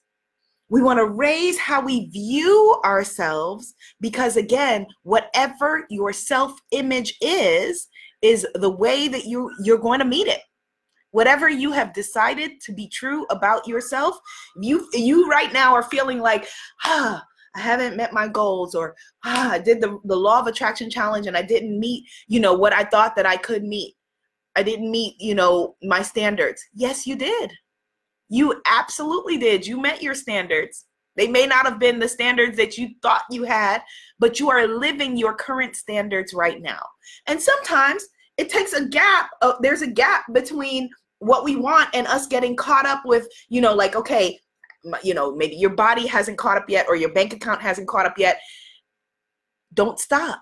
We 0.70 0.82
want 0.82 0.98
to 1.00 1.06
raise 1.06 1.60
how 1.60 1.82
we 1.82 2.08
view 2.08 2.82
ourselves 2.84 3.76
because, 4.02 4.36
again, 4.36 4.88
whatever 5.04 5.86
your 5.90 6.12
self 6.12 6.60
image 6.72 7.16
is, 7.22 7.88
is 8.22 8.48
the 8.56 8.72
way 8.72 9.08
that 9.08 9.26
you, 9.26 9.52
you're 9.64 9.78
going 9.78 10.00
to 10.00 10.06
meet 10.06 10.28
it 10.28 10.42
whatever 11.16 11.48
you 11.48 11.72
have 11.72 11.94
decided 11.94 12.60
to 12.60 12.74
be 12.74 12.90
true 12.90 13.26
about 13.30 13.66
yourself 13.66 14.20
you 14.60 14.86
you 14.92 15.30
right 15.30 15.54
now 15.54 15.74
are 15.74 15.84
feeling 15.84 16.20
like 16.20 16.46
ah 16.84 17.24
I 17.56 17.60
haven't 17.60 17.96
met 17.96 18.14
my 18.14 18.28
goals 18.28 18.76
or 18.76 18.96
ah, 19.24 19.52
I 19.52 19.60
did 19.60 19.82
the, 19.82 20.00
the 20.04 20.16
law 20.16 20.40
of 20.40 20.48
attraction 20.48 20.90
challenge 20.90 21.26
and 21.28 21.38
I 21.38 21.42
didn't 21.42 21.80
meet, 21.80 22.06
you 22.28 22.40
know, 22.40 22.54
what 22.54 22.74
I 22.74 22.84
thought 22.84 23.16
that 23.16 23.26
I 23.26 23.38
could 23.38 23.64
meet. 23.64 23.96
I 24.56 24.64
didn't 24.64 24.92
meet, 24.92 25.16
you 25.20 25.36
know, 25.36 25.76
my 25.82 26.02
standards. 26.02 26.64
Yes, 26.74 27.08
you 27.08 27.16
did. 27.16 27.52
You 28.30 28.62
absolutely 28.66 29.38
did. 29.38 29.66
You 29.66 29.80
met 29.80 30.02
your 30.02 30.16
standards. 30.16 30.86
They 31.16 31.28
may 31.28 31.46
not 31.46 31.66
have 31.66 31.80
been 31.80 32.00
the 32.00 32.10
standards 32.10 32.58
that 32.58 32.78
you 32.78 32.90
thought 33.02 33.24
you 33.30 33.44
had, 33.44 33.82
but 34.20 34.40
you 34.40 34.50
are 34.50 34.68
living 34.68 35.18
your 35.18 35.34
current 35.34 35.76
standards 35.76 36.34
right 36.34 36.62
now. 36.62 36.82
And 37.28 37.42
sometimes 37.42 38.06
it 38.38 38.50
takes 38.50 38.74
a 38.74 38.86
gap. 38.86 39.30
Uh, 39.42 39.54
there's 39.62 39.82
a 39.82 39.92
gap 39.92 40.26
between 40.34 40.90
what 41.20 41.46
we 41.46 41.56
want 41.56 41.90
and 41.94 42.08
us 42.08 42.28
getting 42.28 42.56
caught 42.56 42.86
up 42.86 43.04
with, 43.06 43.28
you 43.48 43.62
know, 43.62 43.74
like, 43.74 43.96
okay, 43.96 44.38
you 45.04 45.14
know 45.14 45.36
maybe 45.36 45.56
your 45.56 45.72
body 45.72 46.08
hasn't 46.08 46.38
caught 46.38 46.58
up 46.58 46.70
yet 46.70 46.86
or 46.88 46.96
your 46.96 47.12
bank 47.12 47.34
account 47.34 47.62
hasn't 47.62 47.88
caught 47.88 48.06
up 48.06 48.18
yet. 48.18 48.40
Don't 49.74 50.00
stop. 50.00 50.42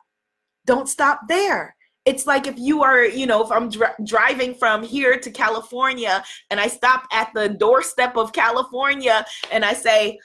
Don't 0.65 0.88
stop 0.88 1.21
there. 1.27 1.75
It's 2.06 2.27
like 2.27 2.47
if 2.47 2.60
you 2.60 2.84
are 2.84 3.06
you 3.06 3.25
know 3.25 3.41
if 3.41 3.49
i'm 3.49 3.69
dr- 3.69 3.95
driving 4.06 4.53
from 4.56 4.84
here 4.84 5.17
to 5.17 5.32
california 5.32 6.21
and 6.49 6.60
i 6.60 6.67
stop 6.67 7.03
at 7.13 7.29
the 7.34 7.47
doorstep 7.47 8.17
of 8.17 8.34
california 8.34 9.25
and 9.53 9.63
i 9.63 9.71
say 9.71 10.19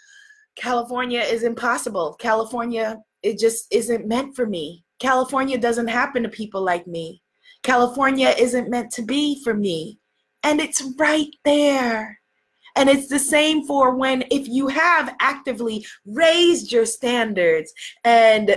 california 0.57 1.20
is 1.20 1.44
impossible. 1.44 2.16
California 2.18 2.98
it 3.22 3.38
just 3.38 3.66
isn't 3.72 4.07
meant 4.07 4.37
for 4.37 4.46
me. 4.46 4.85
California 5.00 5.59
doesn't 5.59 5.88
happen 5.88 6.22
to 6.22 6.28
people 6.28 6.62
like 6.62 6.87
me. 6.87 7.22
California 7.62 8.35
isn't 8.38 8.70
meant 8.70 8.92
to 8.92 9.02
be 9.02 9.42
for 9.42 9.54
me. 9.54 9.98
And 10.42 10.61
it's 10.61 10.83
right 10.98 11.28
there 11.44 12.17
and 12.78 12.88
it's 12.88 13.08
the 13.08 13.18
same 13.18 13.66
for 13.66 13.96
when, 13.96 14.22
if 14.30 14.46
you 14.46 14.68
have 14.68 15.16
actively 15.20 15.84
raised 16.06 16.70
your 16.70 16.86
standards 16.86 17.72
and 18.04 18.56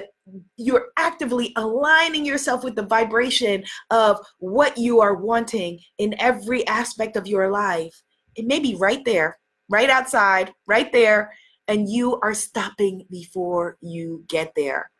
you're 0.57 0.89
actively 0.95 1.51
aligning 1.55 2.23
yourself 2.23 2.63
with 2.63 2.75
the 2.75 2.85
vibration 2.85 3.63
of 3.89 4.19
what 4.37 4.77
you 4.77 5.01
are 5.01 5.15
wanting 5.15 5.79
in 5.97 6.15
every 6.19 6.65
aspect 6.67 7.17
of 7.17 7.25
your 7.25 7.49
life, 7.49 7.99
it 8.35 8.45
may 8.45 8.59
be 8.59 8.75
right 8.75 9.03
there, 9.05 9.39
right 9.69 9.89
outside, 9.89 10.53
right 10.67 10.91
there, 10.91 11.33
and 11.67 11.89
you 11.89 12.19
are 12.21 12.35
stopping 12.35 13.07
before 13.09 13.77
you 13.81 14.23
get 14.27 14.53
there. 14.55 14.91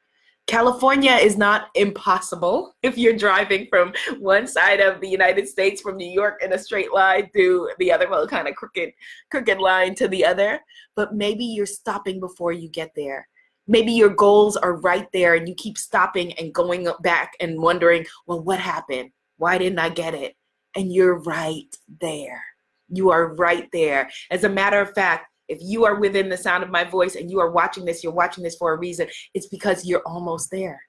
California 0.52 1.14
is 1.14 1.38
not 1.38 1.70
impossible 1.76 2.76
if 2.84 2.98
you're 2.98 3.16
driving 3.16 3.68
from 3.70 3.94
one 4.20 4.46
side 4.46 4.82
of 4.82 5.00
the 5.00 5.08
United 5.08 5.48
States 5.48 5.80
from 5.80 5.96
New 5.96 6.12
York 6.12 6.44
in 6.44 6.52
a 6.52 6.60
straight 6.60 6.94
line 6.94 7.30
to 7.34 7.72
the 7.80 7.90
other, 7.90 8.10
well, 8.10 8.28
kind 8.28 8.50
of 8.50 8.56
crooked, 8.56 8.92
crooked 9.32 9.60
line 9.60 9.96
to 9.96 10.10
the 10.10 10.26
other. 10.26 10.60
But 10.94 11.16
maybe 11.16 11.46
you're 11.46 11.66
stopping 11.66 12.20
before 12.20 12.52
you 12.52 12.68
get 12.68 12.92
there. 12.98 13.30
Maybe 13.66 13.94
your 13.94 14.10
goals 14.10 14.58
are 14.58 14.76
right 14.76 15.08
there 15.14 15.36
and 15.36 15.48
you 15.48 15.56
keep 15.56 15.78
stopping 15.78 16.34
and 16.34 16.54
going 16.54 16.86
back 17.02 17.32
and 17.40 17.62
wondering, 17.62 18.06
well, 18.28 18.44
what 18.44 18.60
happened? 18.60 19.12
Why 19.38 19.58
didn't 19.58 19.80
I 19.80 19.88
get 19.88 20.14
it? 20.14 20.36
And 20.76 20.92
you're 20.92 21.20
right 21.20 21.74
there. 22.02 22.44
You 22.90 23.10
are 23.12 23.36
right 23.36 23.70
there. 23.72 24.10
As 24.30 24.44
a 24.44 24.50
matter 24.50 24.82
of 24.82 24.94
fact, 24.94 25.31
if 25.52 25.60
you 25.62 25.86
are 25.86 25.96
within 25.96 26.30
the 26.30 26.38
sound 26.38 26.64
of 26.64 26.70
my 26.70 26.84
voice 26.84 27.16
and 27.16 27.30
you 27.30 27.40
are 27.40 27.52
watching 27.52 27.86
this, 27.86 28.04
you're 28.04 28.14
watching 28.14 28.44
this 28.44 28.56
for 28.56 28.74
a 28.74 28.78
reason. 28.78 29.08
It's 29.34 29.48
because 29.48 29.86
you're 29.86 30.04
almost 30.06 30.50
there. 30.50 30.82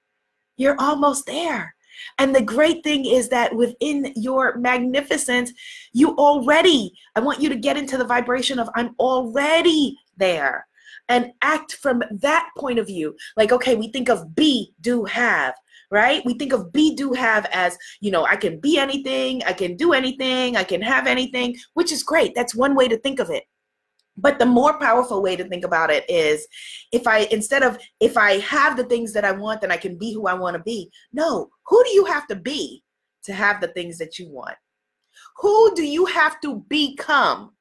You're 0.57 0.79
almost 0.79 1.25
there. 1.25 1.75
And 2.17 2.33
the 2.33 2.41
great 2.41 2.83
thing 2.83 3.05
is 3.05 3.29
that 3.29 3.55
within 3.55 4.13
your 4.15 4.57
magnificence, 4.57 5.51
you 5.93 6.15
already, 6.15 6.93
I 7.15 7.19
want 7.19 7.41
you 7.41 7.49
to 7.49 7.55
get 7.55 7.77
into 7.77 7.97
the 7.97 8.05
vibration 8.05 8.57
of 8.57 8.69
I'm 8.75 8.95
already 8.99 9.97
there 10.17 10.65
and 11.09 11.31
act 11.41 11.73
from 11.81 12.01
that 12.11 12.49
point 12.57 12.79
of 12.79 12.87
view. 12.87 13.15
Like, 13.35 13.51
okay, 13.51 13.75
we 13.75 13.91
think 13.91 14.09
of 14.09 14.33
be, 14.33 14.73
do, 14.81 15.03
have, 15.05 15.53
right? 15.91 16.25
We 16.25 16.35
think 16.35 16.53
of 16.53 16.71
be, 16.71 16.95
do, 16.95 17.13
have 17.13 17.47
as, 17.51 17.77
you 17.99 18.11
know, 18.11 18.25
I 18.25 18.37
can 18.37 18.59
be 18.59 18.79
anything, 18.79 19.43
I 19.43 19.53
can 19.53 19.75
do 19.75 19.93
anything, 19.93 20.55
I 20.55 20.63
can 20.63 20.81
have 20.81 21.05
anything, 21.05 21.55
which 21.73 21.91
is 21.91 22.01
great. 22.01 22.33
That's 22.33 22.55
one 22.55 22.75
way 22.75 22.87
to 22.87 22.97
think 22.97 23.19
of 23.19 23.29
it. 23.29 23.43
But 24.15 24.37
the 24.37 24.45
more 24.45 24.77
powerful 24.77 25.21
way 25.21 25.35
to 25.35 25.43
think 25.43 25.65
about 25.65 25.89
it 25.89 26.07
is 26.09 26.47
if 26.91 27.07
I, 27.07 27.19
instead 27.31 27.63
of 27.63 27.79
if 27.99 28.15
I 28.17 28.39
have 28.39 28.77
the 28.77 28.83
things 28.83 29.11
that 29.13 29.25
I 29.25 29.31
want, 29.31 29.61
then 29.61 29.71
I 29.71 29.77
can 29.77 29.97
be 29.97 30.13
who 30.13 30.27
I 30.27 30.33
want 30.33 30.55
to 30.55 30.63
be. 30.63 30.91
No, 31.11 31.49
who 31.65 31.83
do 31.83 31.89
you 31.91 32.05
have 32.05 32.27
to 32.27 32.35
be 32.35 32.83
to 33.23 33.33
have 33.33 33.59
the 33.59 33.69
things 33.69 33.97
that 33.97 34.19
you 34.19 34.29
want? 34.29 34.55
Who 35.37 35.73
do 35.75 35.83
you 35.83 36.05
have 36.05 36.39
to 36.41 36.63
become? 36.69 37.53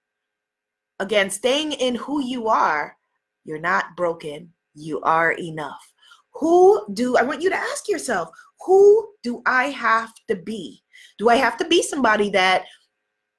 Again, 1.01 1.31
staying 1.31 1.73
in 1.73 1.95
who 1.95 2.23
you 2.23 2.49
are, 2.49 2.97
you're 3.45 3.59
not 3.59 3.97
broken, 3.97 4.53
you 4.75 5.01
are 5.01 5.33
enough. 5.33 5.93
Who 6.35 6.85
do 6.95 7.17
I 7.17 7.23
want 7.23 7.43
you 7.43 7.51
to 7.51 7.57
ask 7.57 7.89
yourself, 7.89 8.29
who 8.65 9.09
do 9.23 9.43
I 9.47 9.65
have 9.71 10.13
to 10.29 10.37
be? 10.37 10.83
Do 11.19 11.29
I 11.29 11.37
have 11.37 11.57
to 11.59 11.67
be 11.67 11.83
somebody 11.83 12.31
that 12.31 12.65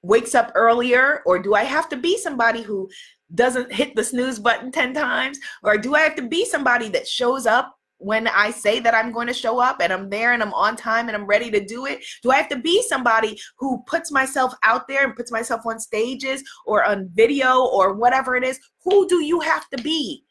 wakes 0.04 0.36
up 0.36 0.52
earlier 0.54 1.22
or 1.26 1.40
do 1.40 1.56
i 1.56 1.64
have 1.64 1.90
to 1.90 1.98
be 1.98 2.18
somebody 2.18 2.62
who 2.62 2.88
doesn't 3.36 3.72
hit 3.72 3.96
the 3.96 4.04
snooze 4.04 4.40
button 4.40 4.72
10 4.72 4.94
times? 4.94 5.40
Or 5.64 5.78
do 5.78 5.96
i 5.96 6.02
have 6.02 6.16
to 6.16 6.28
be 6.28 6.46
somebody 6.46 6.90
that 6.90 7.08
shows 7.08 7.46
up 7.46 7.76
when 7.98 8.28
i 8.28 8.52
say 8.52 8.80
that 8.80 8.94
i'm 8.94 9.12
going 9.12 9.28
to 9.28 9.34
show 9.34 9.60
up 9.60 9.78
and 9.80 9.94
i'm 9.94 10.10
there 10.10 10.34
and 10.34 10.44
i'm 10.44 10.54
on 10.54 10.76
time 10.76 11.08
and 11.08 11.16
i'm 11.16 11.26
ready 11.26 11.50
to 11.52 11.64
do 11.64 11.86
it? 11.86 12.04
Do 12.22 12.32
i 12.32 12.38
have 12.38 12.50
to 12.50 12.58
be 12.58 12.82
somebody 12.84 13.40
who 13.58 13.84
puts 13.88 14.12
myself 14.12 14.54
out 14.64 14.88
there 14.88 15.06
and 15.06 15.16
puts 15.16 15.32
myself 15.32 15.62
on 15.66 15.80
stages 15.80 16.44
or 16.66 16.84
on 16.84 17.10
video 17.14 17.66
or 17.66 17.94
whatever 17.94 18.36
it 18.36 18.44
is? 18.44 18.60
Who 18.84 19.08
do 19.08 19.24
you 19.24 19.40
have 19.40 19.70
to 19.70 19.82
be 19.82 20.24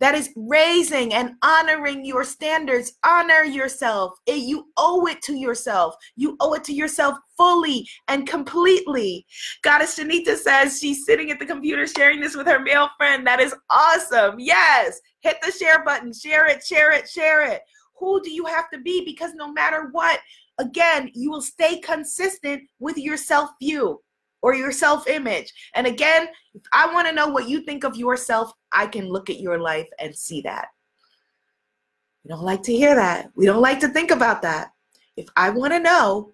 that 0.00 0.14
is 0.14 0.30
raising 0.36 1.14
and 1.14 1.34
honoring 1.42 2.04
your 2.04 2.24
standards. 2.24 2.94
Honor 3.04 3.44
yourself. 3.44 4.14
You 4.26 4.66
owe 4.76 5.06
it 5.06 5.22
to 5.22 5.34
yourself. 5.34 5.94
You 6.16 6.36
owe 6.40 6.54
it 6.54 6.64
to 6.64 6.74
yourself 6.74 7.18
fully 7.36 7.88
and 8.08 8.26
completely. 8.26 9.26
Goddess 9.62 9.98
Shanita 9.98 10.36
says 10.36 10.78
she's 10.78 11.06
sitting 11.06 11.30
at 11.30 11.38
the 11.38 11.46
computer 11.46 11.86
sharing 11.86 12.20
this 12.20 12.36
with 12.36 12.46
her 12.46 12.60
male 12.60 12.90
friend. 12.96 13.26
That 13.26 13.40
is 13.40 13.54
awesome. 13.70 14.38
Yes. 14.38 15.00
Hit 15.20 15.36
the 15.42 15.52
share 15.52 15.84
button. 15.84 16.12
Share 16.12 16.46
it, 16.46 16.64
share 16.64 16.92
it, 16.92 17.08
share 17.08 17.50
it. 17.50 17.62
Who 17.98 18.20
do 18.22 18.30
you 18.30 18.44
have 18.46 18.70
to 18.70 18.80
be? 18.80 19.04
Because 19.04 19.34
no 19.34 19.52
matter 19.52 19.88
what, 19.92 20.20
again, 20.58 21.10
you 21.14 21.30
will 21.30 21.42
stay 21.42 21.78
consistent 21.78 22.62
with 22.80 22.98
your 22.98 23.16
self 23.16 23.50
view 23.60 24.00
or 24.44 24.54
your 24.54 24.72
self 24.72 25.08
image. 25.08 25.50
And 25.74 25.86
again, 25.86 26.28
I 26.72 26.92
want 26.92 27.08
to 27.08 27.14
know 27.14 27.28
what 27.28 27.48
you 27.48 27.62
think 27.62 27.82
of 27.82 27.96
yourself, 27.96 28.52
I 28.74 28.86
can 28.86 29.08
look 29.08 29.30
at 29.30 29.40
your 29.40 29.58
life 29.58 29.88
and 29.98 30.14
see 30.14 30.40
that. 30.42 30.68
We 32.24 32.28
don't 32.30 32.42
like 32.42 32.62
to 32.64 32.72
hear 32.72 32.94
that. 32.94 33.30
We 33.36 33.46
don't 33.46 33.62
like 33.62 33.80
to 33.80 33.88
think 33.88 34.10
about 34.10 34.42
that. 34.42 34.70
If 35.16 35.28
I 35.36 35.50
want 35.50 35.72
to 35.72 35.80
know 35.80 36.32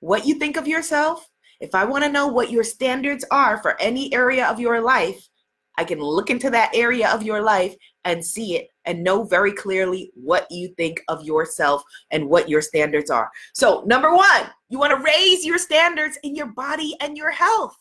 what 0.00 0.26
you 0.26 0.34
think 0.34 0.56
of 0.56 0.68
yourself, 0.68 1.28
If 1.60 1.74
I 1.74 1.84
want 1.84 2.04
to 2.04 2.10
know 2.10 2.26
what 2.26 2.50
your 2.50 2.64
standards 2.64 3.24
are 3.30 3.56
for 3.62 3.80
any 3.80 4.12
area 4.12 4.46
of 4.46 4.60
your 4.60 4.80
life, 4.80 5.28
I 5.76 5.84
can 5.84 5.98
look 5.98 6.30
into 6.30 6.50
that 6.50 6.70
area 6.74 7.08
of 7.08 7.22
your 7.22 7.42
life 7.42 7.74
and 8.04 8.24
see 8.24 8.56
it 8.56 8.68
and 8.84 9.02
know 9.02 9.24
very 9.24 9.52
clearly 9.52 10.12
what 10.14 10.46
you 10.50 10.68
think 10.76 11.02
of 11.08 11.24
yourself 11.24 11.82
and 12.10 12.28
what 12.28 12.48
your 12.48 12.60
standards 12.60 13.10
are. 13.10 13.30
So, 13.54 13.82
number 13.86 14.14
one, 14.14 14.42
you 14.68 14.78
want 14.78 14.96
to 14.96 15.02
raise 15.02 15.44
your 15.44 15.58
standards 15.58 16.18
in 16.22 16.36
your 16.36 16.48
body 16.48 16.96
and 17.00 17.16
your 17.16 17.30
health. 17.30 17.76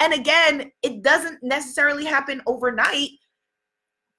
And 0.00 0.14
again, 0.14 0.72
it 0.82 1.02
doesn't 1.02 1.42
necessarily 1.42 2.06
happen 2.06 2.40
overnight, 2.46 3.10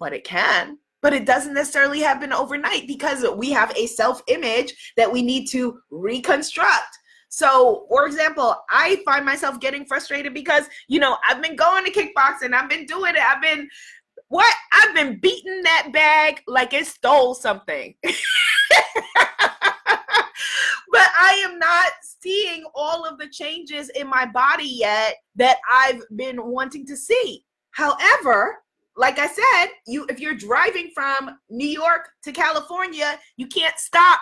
but 0.02 0.12
it 0.12 0.26
can. 0.26 0.80
But 1.02 1.14
it 1.14 1.26
doesn't 1.26 1.54
necessarily 1.54 2.02
happen 2.02 2.34
overnight 2.34 2.88
because 2.88 3.26
we 3.38 3.52
have 3.52 3.72
a 3.78 3.88
self 3.88 4.22
image 4.28 4.94
that 4.98 5.12
we 5.12 5.22
need 5.22 5.48
to 5.50 5.80
reconstruct. 5.90 6.98
So, 7.30 7.86
for 7.88 8.06
example, 8.06 8.58
I 8.70 9.02
find 9.06 9.26
myself 9.26 9.62
getting 9.62 9.86
frustrated 9.86 10.34
because, 10.34 10.66
you 10.90 11.00
know, 11.00 11.18
I've 11.28 11.42
been 11.42 11.56
going 11.56 11.86
to 11.86 11.92
kickboxing, 11.92 12.54
I've 12.54 12.70
been 12.70 12.86
doing 12.86 13.16
it, 13.16 13.22
I've 13.22 13.42
been 13.42 13.70
what? 14.28 14.54
I've 14.74 14.96
been 14.96 15.20
beating 15.20 15.62
that 15.64 15.90
bag 15.94 16.42
like 16.48 16.74
it 16.74 16.88
stole 16.88 17.36
something. 17.36 17.94
but 18.04 18.16
I 20.96 21.42
am 21.46 21.60
not 21.60 21.92
seeing 22.02 22.64
all 22.74 23.06
of 23.06 23.18
the 23.18 23.28
changes 23.30 23.90
in 23.90 24.08
my 24.08 24.26
body 24.26 24.68
yet 24.68 25.16
that 25.36 25.58
I've 25.70 26.02
been 26.16 26.46
wanting 26.46 26.86
to 26.88 26.96
see. 26.96 27.44
However, 27.72 28.60
like 29.02 29.18
I 29.18 29.28
said, 29.28 29.74
you 29.88 30.06
if 30.10 30.20
you're 30.20 30.36
driving 30.36 30.92
from 30.94 31.32
New 31.50 31.68
York 31.68 32.10
to 32.24 32.32
California, 32.32 33.18
you 33.36 33.48
can't 33.48 33.78
stop 33.80 34.22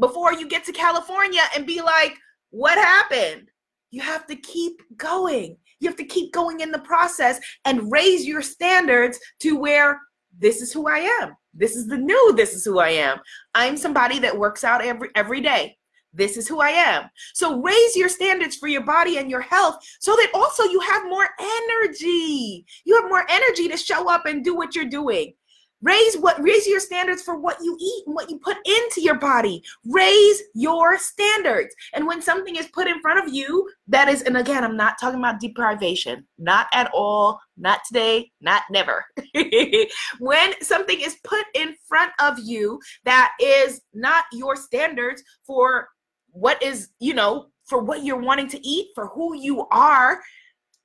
before 0.00 0.32
you 0.32 0.48
get 0.48 0.64
to 0.64 0.72
California 0.72 1.42
and 1.54 1.64
be 1.64 1.80
like, 1.80 2.14
what 2.50 2.76
happened? 2.76 3.48
You 3.92 4.02
have 4.02 4.26
to 4.26 4.34
keep 4.34 4.82
going. 4.96 5.56
You 5.78 5.88
have 5.88 5.96
to 5.98 6.04
keep 6.04 6.32
going 6.32 6.58
in 6.58 6.72
the 6.72 6.80
process 6.80 7.38
and 7.64 7.92
raise 7.92 8.26
your 8.26 8.42
standards 8.42 9.20
to 9.42 9.56
where 9.56 10.00
this 10.36 10.60
is 10.60 10.72
who 10.72 10.88
I 10.88 10.98
am. 11.22 11.36
This 11.54 11.76
is 11.76 11.86
the 11.86 11.96
new 11.96 12.34
this 12.36 12.52
is 12.52 12.64
who 12.64 12.80
I 12.80 12.90
am. 12.90 13.18
I'm 13.54 13.76
somebody 13.76 14.18
that 14.18 14.36
works 14.36 14.64
out 14.64 14.84
every 14.84 15.10
every 15.14 15.40
day. 15.40 15.76
This 16.16 16.36
is 16.36 16.48
who 16.48 16.60
I 16.60 16.70
am. 16.70 17.10
So 17.34 17.60
raise 17.60 17.94
your 17.94 18.08
standards 18.08 18.56
for 18.56 18.68
your 18.68 18.82
body 18.82 19.18
and 19.18 19.30
your 19.30 19.42
health 19.42 19.76
so 20.00 20.12
that 20.16 20.30
also 20.34 20.64
you 20.64 20.80
have 20.80 21.04
more 21.04 21.28
energy. 21.38 22.64
You 22.84 23.00
have 23.00 23.10
more 23.10 23.26
energy 23.28 23.68
to 23.68 23.76
show 23.76 24.10
up 24.10 24.26
and 24.26 24.44
do 24.44 24.54
what 24.56 24.74
you're 24.74 24.86
doing. 24.86 25.34
Raise 25.82 26.16
what 26.16 26.42
raise 26.42 26.66
your 26.66 26.80
standards 26.80 27.22
for 27.22 27.36
what 27.36 27.58
you 27.62 27.76
eat 27.78 28.04
and 28.06 28.14
what 28.14 28.30
you 28.30 28.38
put 28.38 28.56
into 28.64 29.02
your 29.02 29.16
body. 29.16 29.62
Raise 29.84 30.42
your 30.54 30.98
standards. 30.98 31.74
And 31.92 32.06
when 32.06 32.22
something 32.22 32.56
is 32.56 32.66
put 32.68 32.88
in 32.88 32.98
front 33.00 33.22
of 33.22 33.32
you, 33.32 33.68
that 33.88 34.08
is, 34.08 34.22
and 34.22 34.38
again, 34.38 34.64
I'm 34.64 34.76
not 34.76 34.98
talking 34.98 35.18
about 35.18 35.38
deprivation, 35.38 36.26
not 36.38 36.66
at 36.72 36.90
all, 36.94 37.38
not 37.58 37.80
today, 37.86 38.32
not 38.40 38.62
never. 38.70 39.04
when 40.18 40.54
something 40.62 40.98
is 40.98 41.18
put 41.24 41.44
in 41.54 41.76
front 41.86 42.12
of 42.20 42.38
you 42.38 42.80
that 43.04 43.32
is 43.38 43.82
not 43.92 44.24
your 44.32 44.56
standards 44.56 45.22
for 45.46 45.88
what 46.36 46.62
is, 46.62 46.90
you 47.00 47.14
know, 47.14 47.46
for 47.64 47.82
what 47.82 48.04
you're 48.04 48.20
wanting 48.20 48.48
to 48.48 48.66
eat, 48.66 48.88
for 48.94 49.08
who 49.08 49.34
you 49.36 49.66
are 49.70 50.20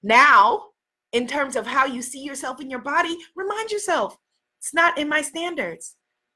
now, 0.02 0.64
in 1.12 1.28
terms 1.28 1.56
of 1.56 1.68
how 1.68 1.86
you 1.86 2.02
see 2.02 2.24
yourself 2.24 2.62
in 2.62 2.70
your 2.70 2.80
body, 2.80 3.18
remind 3.36 3.70
yourself 3.70 4.18
it's 4.60 4.74
not 4.74 4.98
in 4.98 5.10
my 5.10 5.22
standards. 5.22 5.96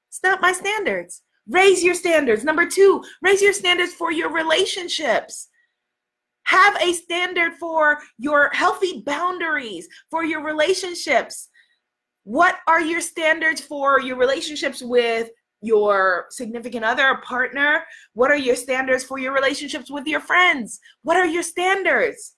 It's 0.09 0.21
not 0.21 0.41
my 0.41 0.51
standards. 0.51 1.21
Raise 1.47 1.83
your 1.83 1.93
standards. 1.93 2.43
Number 2.43 2.65
two, 2.65 3.03
raise 3.21 3.41
your 3.41 3.53
standards 3.53 3.93
for 3.93 4.11
your 4.11 4.33
relationships. 4.33 5.47
Have 6.43 6.75
a 6.81 6.93
standard 6.93 7.53
for 7.53 7.99
your 8.17 8.49
healthy 8.53 9.01
boundaries, 9.05 9.87
for 10.11 10.25
your 10.25 10.43
relationships. 10.43 11.49
What 12.23 12.57
are 12.67 12.81
your 12.81 13.01
standards 13.01 13.61
for 13.61 14.01
your 14.01 14.17
relationships 14.17 14.81
with 14.81 15.29
your 15.61 16.27
significant 16.29 16.85
other, 16.85 17.17
partner? 17.23 17.83
What 18.13 18.31
are 18.31 18.37
your 18.37 18.55
standards 18.55 19.03
for 19.03 19.17
your 19.17 19.33
relationships 19.33 19.89
with 19.89 20.05
your 20.05 20.19
friends? 20.19 20.79
What 21.03 21.17
are 21.17 21.25
your 21.25 21.43
standards? 21.43 22.35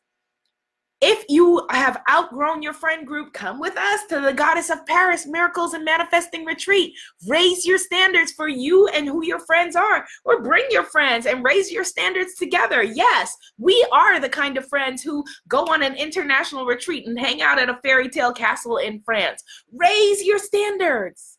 If 0.99 1.25
you 1.29 1.67
have 1.69 2.01
outgrown 2.09 2.63
your 2.63 2.73
friend 2.73 3.05
group, 3.05 3.31
come 3.31 3.59
with 3.59 3.77
us 3.77 4.07
to 4.09 4.19
the 4.19 4.33
Goddess 4.33 4.71
of 4.71 4.83
Paris 4.87 5.27
Miracles 5.27 5.75
and 5.75 5.85
Manifesting 5.85 6.43
Retreat. 6.43 6.95
Raise 7.27 7.67
your 7.67 7.77
standards 7.77 8.31
for 8.31 8.47
you 8.47 8.87
and 8.87 9.07
who 9.07 9.23
your 9.23 9.37
friends 9.41 9.75
are, 9.75 10.07
or 10.25 10.41
bring 10.41 10.65
your 10.71 10.85
friends 10.85 11.27
and 11.27 11.45
raise 11.45 11.71
your 11.71 11.83
standards 11.83 12.33
together. 12.33 12.81
Yes, 12.81 13.37
we 13.59 13.85
are 13.91 14.19
the 14.19 14.27
kind 14.27 14.57
of 14.57 14.67
friends 14.67 15.03
who 15.03 15.23
go 15.47 15.65
on 15.65 15.83
an 15.83 15.93
international 15.93 16.65
retreat 16.65 17.05
and 17.05 17.19
hang 17.19 17.43
out 17.43 17.59
at 17.59 17.69
a 17.69 17.79
fairy 17.83 18.09
tale 18.09 18.33
castle 18.33 18.77
in 18.77 18.99
France. 19.01 19.43
Raise 19.71 20.23
your 20.23 20.39
standards. 20.39 21.36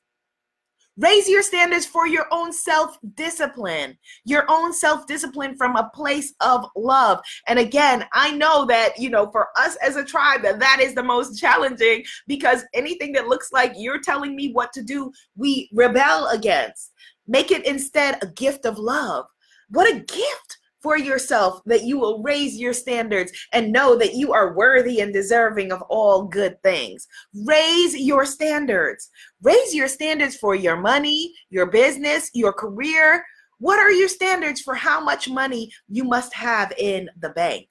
Raise 0.99 1.29
your 1.29 1.45
standards 1.45 1.87
for 1.87 2.09
your 2.09 2.27
own 2.33 2.53
self 2.53 2.99
discipline, 3.15 3.97
your 4.25 4.45
own 4.49 4.73
self 4.73 5.07
discipline 5.07 5.57
from 5.57 5.77
a 5.77 5.91
place 5.95 6.35
of 6.41 6.67
love. 6.75 7.21
And 7.47 7.59
again, 7.59 8.05
I 8.13 8.33
know 8.33 8.67
that, 8.67 8.99
you 8.99 9.09
know, 9.09 9.31
for 9.31 9.49
us 9.57 9.77
as 9.77 9.95
a 9.95 10.05
tribe, 10.05 10.43
that 10.43 10.59
that 10.59 10.81
is 10.81 10.95
the 10.95 11.03
most 11.05 11.39
challenging 11.39 12.05
because 12.27 12.65
anything 12.75 13.13
that 13.13 13.29
looks 13.29 13.53
like 13.53 13.75
you're 13.77 14.01
telling 14.01 14.35
me 14.35 14.51
what 14.53 14.73
to 14.73 14.83
do, 14.83 15.13
we 15.37 15.71
rebel 15.73 16.27
against. 16.29 16.93
Make 17.29 17.53
it 17.53 17.65
instead 17.65 18.19
a 18.21 18.27
gift 18.27 18.67
of 18.67 18.77
love. 18.77 19.27
What 19.71 19.89
a 19.89 20.01
gift 20.01 20.58
for 20.81 20.97
yourself 20.97 21.61
that 21.67 21.85
you 21.85 21.99
will 21.99 22.23
raise 22.23 22.57
your 22.57 22.73
standards 22.73 23.33
and 23.53 23.73
know 23.73 23.97
that 23.97 24.15
you 24.15 24.33
are 24.33 24.55
worthy 24.55 25.01
and 25.01 25.13
deserving 25.13 25.73
of 25.73 25.83
all 25.83 26.25
good 26.25 26.63
things. 26.63 27.07
Raise 27.45 27.97
your 27.97 28.25
standards. 28.25 29.11
Raise 29.43 29.75
your 29.75 29.89
standards 29.89 30.37
for 30.37 30.55
your 30.55 30.77
money, 30.77 31.35
your 31.51 31.67
business, 31.67 32.31
your 32.35 32.53
career. 32.53 33.25
What 33.59 33.79
are 33.79 33.91
your 33.91 34.09
standards 34.09 34.61
for 34.61 34.75
how 34.75 35.03
much 35.03 35.29
money 35.29 35.73
you 35.89 36.05
must 36.05 36.33
have 36.35 36.73
in 36.79 37.09
the 37.19 37.31
bank? 37.31 37.69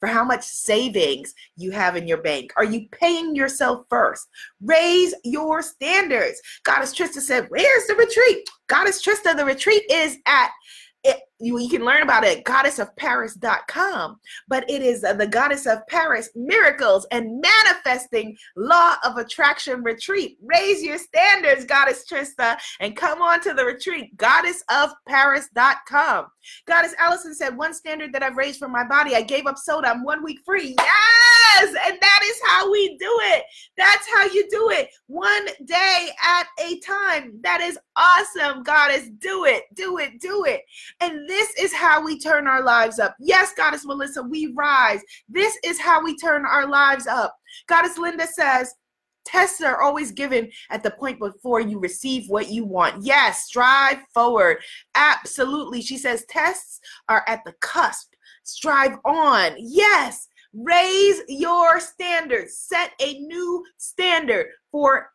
For 0.00 0.08
how 0.08 0.24
much 0.24 0.42
savings 0.42 1.32
you 1.56 1.70
have 1.70 1.94
in 1.94 2.08
your 2.08 2.20
bank? 2.20 2.52
Are 2.56 2.64
you 2.64 2.88
paying 2.90 3.36
yourself 3.36 3.86
first? 3.88 4.26
Raise 4.60 5.14
your 5.22 5.62
standards. 5.62 6.40
Goddess 6.64 6.92
Trista 6.92 7.20
said, 7.20 7.46
Where's 7.50 7.86
the 7.86 7.94
retreat? 7.94 8.48
Goddess 8.66 9.00
Trista, 9.00 9.36
the 9.36 9.44
retreat 9.44 9.84
is 9.88 10.18
at 10.26 10.50
you, 11.42 11.58
you 11.58 11.68
can 11.68 11.84
learn 11.84 12.02
about 12.02 12.24
it 12.24 12.44
goddessofparis.com 12.44 14.18
but 14.48 14.68
it 14.70 14.82
is 14.82 15.04
uh, 15.04 15.12
the 15.12 15.26
goddess 15.26 15.66
of 15.66 15.86
paris 15.88 16.30
miracles 16.34 17.06
and 17.10 17.40
manifesting 17.40 18.36
law 18.56 18.94
of 19.04 19.16
attraction 19.16 19.82
retreat. 19.82 20.38
Raise 20.42 20.82
your 20.82 20.98
standards 20.98 21.64
goddess 21.64 22.04
trista 22.10 22.58
and 22.80 22.96
come 22.96 23.22
on 23.22 23.40
to 23.40 23.54
the 23.54 23.64
retreat 23.64 24.16
goddessofparis.com 24.16 26.26
goddess 26.66 26.94
allison 26.98 27.34
said 27.34 27.56
one 27.56 27.74
standard 27.74 28.12
that 28.12 28.22
i've 28.22 28.36
raised 28.36 28.58
for 28.58 28.68
my 28.68 28.84
body 28.84 29.14
i 29.14 29.22
gave 29.22 29.46
up 29.46 29.58
soda 29.58 29.88
i'm 29.88 30.04
one 30.04 30.22
week 30.22 30.40
free. 30.44 30.74
Yes! 30.78 31.74
And 31.86 31.98
that 32.00 32.20
is 32.24 32.40
how 32.44 32.70
we 32.70 32.96
do 32.98 33.18
it. 33.24 33.44
That's 33.76 34.06
how 34.14 34.26
you 34.26 34.48
do 34.50 34.70
it. 34.70 34.88
One 35.06 35.46
day 35.64 36.10
at 36.22 36.46
a 36.60 36.78
time. 36.80 37.38
That 37.42 37.60
is 37.60 37.78
awesome 37.96 38.62
goddess. 38.62 39.08
Do 39.18 39.44
it 39.44 39.64
do 39.74 39.98
it 39.98 40.20
do 40.20 40.44
it. 40.44 40.62
And 41.00 41.28
this 41.32 41.54
is 41.58 41.72
how 41.72 42.04
we 42.04 42.18
turn 42.18 42.46
our 42.46 42.62
lives 42.62 42.98
up. 42.98 43.16
Yes, 43.18 43.54
Goddess 43.54 43.86
Melissa, 43.86 44.22
we 44.22 44.52
rise. 44.54 45.00
This 45.30 45.56
is 45.64 45.80
how 45.80 46.04
we 46.04 46.14
turn 46.14 46.44
our 46.44 46.68
lives 46.68 47.06
up. 47.06 47.34
Goddess 47.68 47.96
Linda 47.96 48.26
says, 48.26 48.74
Tests 49.24 49.62
are 49.62 49.80
always 49.80 50.12
given 50.12 50.50
at 50.68 50.82
the 50.82 50.90
point 50.90 51.18
before 51.18 51.60
you 51.60 51.78
receive 51.78 52.28
what 52.28 52.50
you 52.50 52.64
want. 52.64 53.02
Yes, 53.02 53.44
strive 53.44 53.98
forward. 54.12 54.58
Absolutely. 54.94 55.80
She 55.80 55.96
says 55.96 56.26
tests 56.28 56.80
are 57.08 57.24
at 57.26 57.40
the 57.46 57.54
cusp. 57.60 58.12
Strive 58.42 58.98
on. 59.06 59.54
Yes, 59.56 60.28
raise 60.52 61.22
your 61.28 61.80
standards. 61.80 62.58
Set 62.58 62.90
a 63.00 63.20
new 63.20 63.64
standard 63.78 64.48
for 64.70 65.08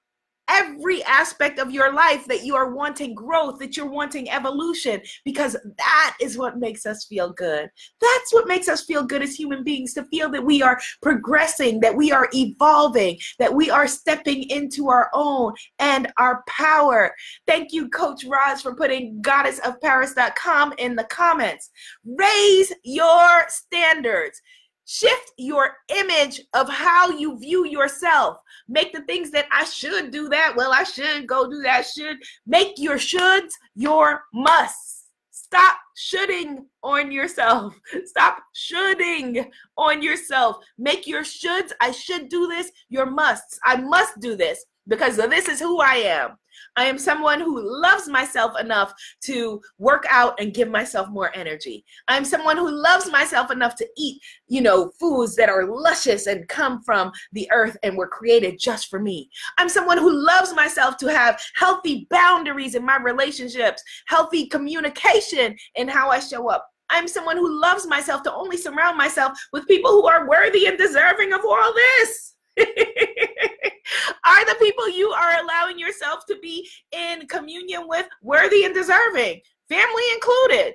every 0.50 1.04
aspect 1.04 1.60
of 1.60 1.72
your 1.72 1.94
life 1.94 2.26
that 2.26 2.44
you 2.44 2.56
are 2.56 2.74
wanting 2.74 3.14
growth, 3.14 3.60
that 3.60 3.76
you're 3.76 3.90
wanting 3.90 4.30
evolution, 4.30 5.02
because 5.26 5.58
that 5.78 6.18
is 6.22 6.38
what 6.38 6.58
makes 6.58 6.86
us 6.86 7.06
feel 7.06 7.32
good. 7.32 7.70
That's 8.00 8.34
what 8.34 8.48
makes 8.48 8.68
us 8.68 8.86
feel 8.86 9.04
good 9.04 9.22
as 9.22 9.36
human 9.36 9.64
beings 9.64 9.94
to 9.94 10.04
feel 10.06 10.30
that 10.32 10.44
we 10.44 10.62
are 10.62 10.80
progressing, 11.02 11.80
that 11.82 11.96
we 11.96 12.12
are 12.12 12.30
evolving, 12.34 13.18
that 13.40 13.54
we 13.54 13.70
are 13.70 13.88
stepping 13.88 14.50
into 14.50 14.90
our 14.90 15.10
own 15.14 15.54
and 15.80 16.12
our 16.18 16.44
power. 16.48 17.14
Thank 17.46 17.74
you, 17.74 17.90
Coach 17.90 18.26
Roz, 18.26 18.62
for 18.62 18.76
putting 18.76 19.22
goddessofparis.com 19.22 20.74
in 20.78 20.96
the 20.96 21.06
comments. 21.06 21.70
Raise 22.06 22.74
your 22.84 23.46
standards. 23.50 24.42
Shift 24.90 25.34
your 25.38 25.74
image 25.90 26.42
of 26.54 26.70
how 26.70 27.10
you 27.10 27.38
view 27.38 27.66
yourself. 27.66 28.38
Make 28.70 28.94
the 28.94 29.02
things 29.02 29.32
that 29.32 29.46
I 29.52 29.66
should 29.66 30.12
do 30.12 30.30
that. 30.30 30.54
Well, 30.56 30.72
I 30.72 30.84
should 30.84 31.28
go 31.28 31.50
do 31.50 31.62
that. 31.64 31.86
Should 31.86 32.18
make 32.46 32.76
your 32.78 32.96
shoulds 32.96 33.52
your 33.76 34.24
musts. 34.34 35.08
Stop 35.32 35.78
shoulding 35.98 36.66
on 36.84 37.12
yourself. 37.12 37.76
Stop 38.06 38.38
shoulding 38.54 39.52
on 39.78 40.02
yourself. 40.02 40.58
Make 40.78 41.06
your 41.06 41.24
shoulds, 41.24 41.74
I 41.82 41.92
should 41.92 42.30
do 42.30 42.48
this, 42.48 42.72
your 42.88 43.08
musts. 43.08 43.60
I 43.66 43.76
must 43.76 44.22
do 44.22 44.38
this 44.38 44.66
because 44.88 45.18
this 45.18 45.48
is 45.48 45.60
who 45.60 45.82
I 45.82 45.96
am. 45.96 46.38
I 46.76 46.86
am 46.86 46.98
someone 46.98 47.40
who 47.40 47.60
loves 47.82 48.08
myself 48.08 48.60
enough 48.60 48.94
to 49.24 49.62
work 49.78 50.06
out 50.10 50.40
and 50.40 50.54
give 50.54 50.70
myself 50.70 51.10
more 51.10 51.36
energy. 51.36 51.84
I'm 52.08 52.26
someone 52.26 52.58
who 52.58 52.70
loves 52.70 53.12
myself 53.12 53.52
enough 53.52 53.76
to 53.76 53.88
eat, 53.98 54.22
you 54.48 54.62
know, 54.62 54.92
foods 55.00 55.36
that 55.36 55.50
are 55.50 55.66
luscious 55.66 56.28
and 56.28 56.48
come 56.48 56.82
from 56.84 57.12
the 57.32 57.50
earth 57.52 57.78
and 57.84 57.98
were 57.98 58.08
created 58.08 58.60
just 58.60 58.90
for 58.90 59.00
me. 59.00 59.30
I'm 59.58 59.70
someone 59.70 59.98
who 59.98 60.12
loves 60.12 60.54
myself 60.54 60.98
to 60.98 61.08
have 61.08 61.42
healthy 61.56 62.08
boundaries 62.10 62.76
in 62.76 62.86
my 62.86 62.98
relationships, 62.98 63.82
healthy 64.08 64.48
communication 64.48 65.56
in 65.76 65.88
how 65.88 66.10
I 66.10 66.20
show 66.20 66.50
up. 66.50 66.68
I'm 66.90 67.08
someone 67.08 67.38
who 67.38 67.62
loves 67.62 67.86
myself 67.86 68.24
to 68.24 68.34
only 68.34 68.56
surround 68.58 68.98
myself 68.98 69.38
with 69.52 69.68
people 69.68 69.92
who 69.92 70.08
are 70.08 70.30
worthy 70.30 70.68
and 70.68 70.78
deserving 70.78 71.34
of 71.34 71.42
all 71.44 71.74
this. 71.74 72.37
are 74.26 74.46
the 74.46 74.56
people 74.60 74.90
you 74.90 75.10
are 75.10 75.42
allowing 75.42 75.80
yourself 75.80 76.26
to 76.28 76.38
be 76.42 76.68
in 76.92 77.28
communion 77.28 77.88
with 77.88 78.08
worthy 78.22 78.66
and 78.66 78.74
deserving, 78.74 79.42
family 79.70 80.04
included? 80.14 80.74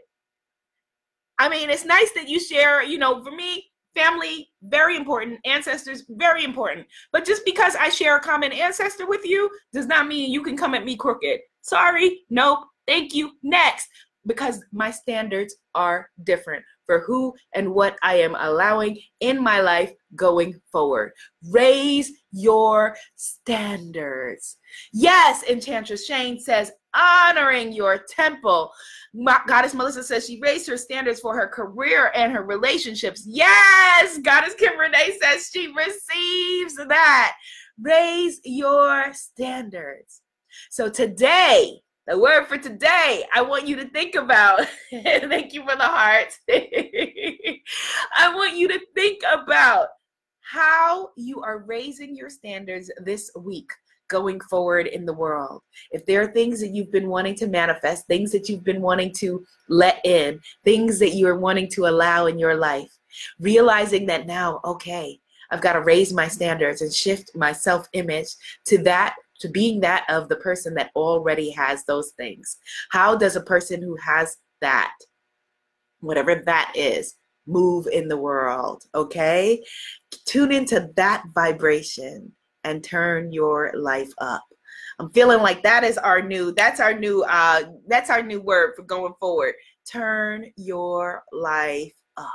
I 1.38 1.48
mean, 1.48 1.70
it's 1.70 1.84
nice 1.84 2.12
that 2.12 2.28
you 2.28 2.38
share, 2.38 2.82
you 2.82 2.98
know, 2.98 3.22
for 3.24 3.32
me, 3.32 3.64
family, 3.94 4.48
very 4.62 4.96
important, 4.96 5.40
ancestors, 5.44 6.04
very 6.10 6.44
important. 6.44 6.86
But 7.12 7.24
just 7.24 7.44
because 7.44 7.74
I 7.76 7.88
share 7.88 8.16
a 8.16 8.20
common 8.20 8.52
ancestor 8.52 9.06
with 9.06 9.24
you 9.24 9.50
does 9.72 9.86
not 9.86 10.06
mean 10.06 10.30
you 10.30 10.42
can 10.42 10.56
come 10.56 10.74
at 10.74 10.84
me 10.84 10.96
crooked. 10.96 11.40
Sorry, 11.62 12.20
nope, 12.30 12.60
thank 12.86 13.14
you, 13.14 13.32
next. 13.42 13.88
Because 14.24 14.62
my 14.72 14.90
standards 14.90 15.56
are 15.74 16.08
different 16.22 16.64
for 16.92 17.00
who 17.00 17.32
and 17.54 17.72
what 17.72 17.96
I 18.02 18.16
am 18.16 18.36
allowing 18.38 19.00
in 19.20 19.42
my 19.42 19.60
life 19.60 19.92
going 20.14 20.60
forward. 20.70 21.12
Raise 21.50 22.12
your 22.32 22.94
standards. 23.16 24.58
Yes, 24.92 25.42
Enchantress 25.44 26.06
Shane 26.06 26.38
says, 26.38 26.70
honoring 26.94 27.72
your 27.72 28.04
temple. 28.10 28.70
Goddess 29.46 29.72
Melissa 29.72 30.04
says 30.04 30.26
she 30.26 30.38
raised 30.42 30.68
her 30.68 30.76
standards 30.76 31.20
for 31.20 31.34
her 31.34 31.48
career 31.48 32.12
and 32.14 32.30
her 32.30 32.42
relationships. 32.42 33.24
Yes, 33.26 34.18
Goddess 34.18 34.54
Kim 34.54 34.78
Renee 34.78 35.18
says 35.22 35.48
she 35.50 35.72
receives 35.74 36.76
that. 36.76 37.36
Raise 37.80 38.38
your 38.44 39.14
standards. 39.14 40.20
So 40.70 40.90
today, 40.90 41.80
the 42.06 42.18
word 42.18 42.46
for 42.46 42.58
today, 42.58 43.24
I 43.32 43.42
want 43.42 43.68
you 43.68 43.76
to 43.76 43.88
think 43.88 44.14
about. 44.14 44.66
thank 44.90 45.52
you 45.54 45.62
for 45.62 45.76
the 45.76 45.84
heart. 45.84 46.36
I 46.50 48.34
want 48.34 48.56
you 48.56 48.68
to 48.68 48.80
think 48.94 49.22
about 49.32 49.88
how 50.40 51.10
you 51.16 51.42
are 51.42 51.64
raising 51.66 52.16
your 52.16 52.28
standards 52.28 52.90
this 53.04 53.30
week 53.36 53.70
going 54.08 54.40
forward 54.40 54.88
in 54.88 55.06
the 55.06 55.12
world. 55.12 55.62
If 55.92 56.04
there 56.04 56.20
are 56.22 56.32
things 56.32 56.60
that 56.60 56.68
you've 56.68 56.92
been 56.92 57.08
wanting 57.08 57.36
to 57.36 57.46
manifest, 57.46 58.06
things 58.06 58.32
that 58.32 58.48
you've 58.48 58.64
been 58.64 58.82
wanting 58.82 59.12
to 59.14 59.44
let 59.68 60.04
in, 60.04 60.40
things 60.64 60.98
that 60.98 61.14
you're 61.14 61.38
wanting 61.38 61.68
to 61.70 61.86
allow 61.86 62.26
in 62.26 62.38
your 62.38 62.56
life, 62.56 62.92
realizing 63.38 64.06
that 64.06 64.26
now, 64.26 64.60
okay, 64.64 65.18
I've 65.50 65.62
got 65.62 65.74
to 65.74 65.80
raise 65.80 66.12
my 66.12 66.28
standards 66.28 66.82
and 66.82 66.92
shift 66.92 67.30
my 67.36 67.52
self 67.52 67.86
image 67.92 68.28
to 68.66 68.78
that 68.84 69.14
to 69.42 69.48
being 69.48 69.80
that 69.80 70.06
of 70.08 70.28
the 70.28 70.36
person 70.36 70.74
that 70.74 70.90
already 70.96 71.50
has 71.50 71.84
those 71.84 72.12
things. 72.12 72.56
How 72.90 73.16
does 73.16 73.36
a 73.36 73.42
person 73.42 73.82
who 73.82 73.96
has 73.96 74.36
that, 74.60 74.94
whatever 76.00 76.36
that 76.36 76.72
is, 76.74 77.16
move 77.46 77.86
in 77.88 78.08
the 78.08 78.16
world? 78.16 78.84
Okay? 78.94 79.62
Tune 80.24 80.52
into 80.52 80.90
that 80.96 81.24
vibration 81.34 82.32
and 82.64 82.82
turn 82.82 83.32
your 83.32 83.72
life 83.74 84.12
up. 84.18 84.44
I'm 84.98 85.10
feeling 85.10 85.42
like 85.42 85.64
that 85.64 85.82
is 85.82 85.98
our 85.98 86.22
new 86.22 86.52
that's 86.52 86.78
our 86.78 86.94
new 86.94 87.24
uh 87.24 87.62
that's 87.88 88.10
our 88.10 88.22
new 88.22 88.40
word 88.40 88.74
for 88.76 88.82
going 88.82 89.14
forward. 89.18 89.54
Turn 89.84 90.46
your 90.56 91.24
life 91.32 91.94
up. 92.16 92.30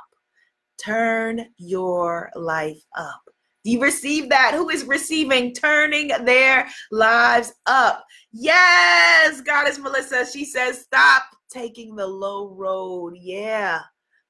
Turn 0.78 1.46
your 1.58 2.30
life 2.36 2.82
up. 2.98 3.22
You 3.68 3.82
receive 3.82 4.30
that? 4.30 4.54
Who 4.54 4.70
is 4.70 4.86
receiving 4.86 5.54
turning 5.54 6.08
their 6.24 6.70
lives 6.90 7.54
up? 7.66 8.06
Yes, 8.32 9.42
Goddess 9.42 9.78
Melissa. 9.78 10.26
She 10.26 10.46
says, 10.46 10.80
stop 10.84 11.24
taking 11.52 11.94
the 11.94 12.08
low 12.08 12.56
road. 12.56 13.16
Yeah. 13.20 13.82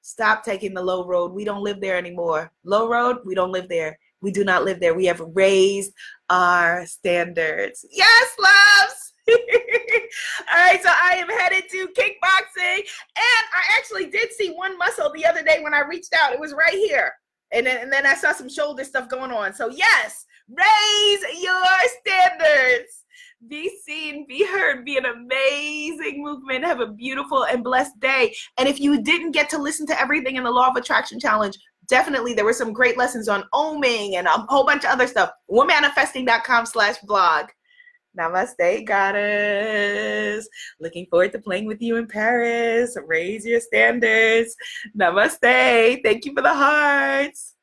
Stop 0.02 0.44
taking 0.44 0.74
the 0.74 0.82
low 0.82 1.06
road. 1.06 1.32
We 1.32 1.44
don't 1.44 1.62
live 1.62 1.80
there 1.80 1.96
anymore. 1.96 2.50
Low 2.64 2.88
road, 2.88 3.18
we 3.24 3.36
don't 3.36 3.52
live 3.52 3.68
there. 3.68 3.96
We 4.20 4.32
do 4.32 4.42
not 4.42 4.64
live 4.64 4.80
there. 4.80 4.94
We 4.94 5.06
have 5.06 5.22
raised 5.34 5.92
our 6.28 6.84
standards. 6.86 7.86
Yes, 7.92 8.30
loves. 8.40 9.12
All 10.50 10.66
right, 10.66 10.82
so 10.82 10.88
I 10.90 11.14
am 11.16 11.28
headed 11.28 11.70
to 11.70 11.86
kickboxing. 11.88 12.78
And 12.78 13.44
I 13.54 13.78
actually 13.78 14.06
did 14.06 14.32
see 14.32 14.50
one 14.50 14.76
muscle 14.78 15.12
the 15.14 15.26
other 15.26 15.44
day 15.44 15.60
when 15.62 15.74
I 15.74 15.82
reached 15.88 16.12
out. 16.12 16.32
It 16.32 16.40
was 16.40 16.54
right 16.54 16.74
here. 16.74 17.12
And 17.52 17.66
then, 17.66 17.82
and 17.82 17.92
then 17.92 18.06
I 18.06 18.14
saw 18.14 18.32
some 18.32 18.48
shoulder 18.48 18.84
stuff 18.84 19.08
going 19.08 19.30
on. 19.30 19.54
So, 19.54 19.68
yes, 19.68 20.26
raise 20.48 21.42
your 21.42 21.64
standards. 22.00 23.04
Be 23.46 23.70
seen, 23.84 24.26
be 24.26 24.44
heard, 24.44 24.84
be 24.84 24.96
an 24.96 25.06
amazing 25.06 26.22
movement. 26.22 26.64
Have 26.64 26.80
a 26.80 26.88
beautiful 26.88 27.44
and 27.44 27.62
blessed 27.62 27.98
day. 28.00 28.34
And 28.58 28.68
if 28.68 28.80
you 28.80 29.00
didn't 29.00 29.30
get 29.30 29.48
to 29.50 29.58
listen 29.58 29.86
to 29.86 30.00
everything 30.00 30.36
in 30.36 30.44
the 30.44 30.50
Law 30.50 30.68
of 30.68 30.76
Attraction 30.76 31.20
Challenge, 31.20 31.56
definitely 31.86 32.34
there 32.34 32.44
were 32.44 32.52
some 32.52 32.72
great 32.72 32.98
lessons 32.98 33.28
on 33.28 33.44
oming 33.54 34.14
and 34.14 34.26
a 34.26 34.44
whole 34.48 34.66
bunch 34.66 34.84
of 34.84 34.90
other 34.90 35.06
stuff. 35.06 35.30
Womanifesting.com 35.50 36.66
slash 36.66 36.96
blog. 36.98 37.46
Namaste, 38.18 38.86
goddess. 38.86 40.48
Looking 40.80 41.06
forward 41.06 41.32
to 41.32 41.38
playing 41.38 41.66
with 41.66 41.80
you 41.80 41.96
in 41.96 42.06
Paris. 42.06 42.96
Raise 43.06 43.46
your 43.46 43.60
standards. 43.60 44.56
Namaste. 44.98 46.02
Thank 46.02 46.24
you 46.24 46.34
for 46.34 46.42
the 46.42 46.54
hearts. 46.54 47.57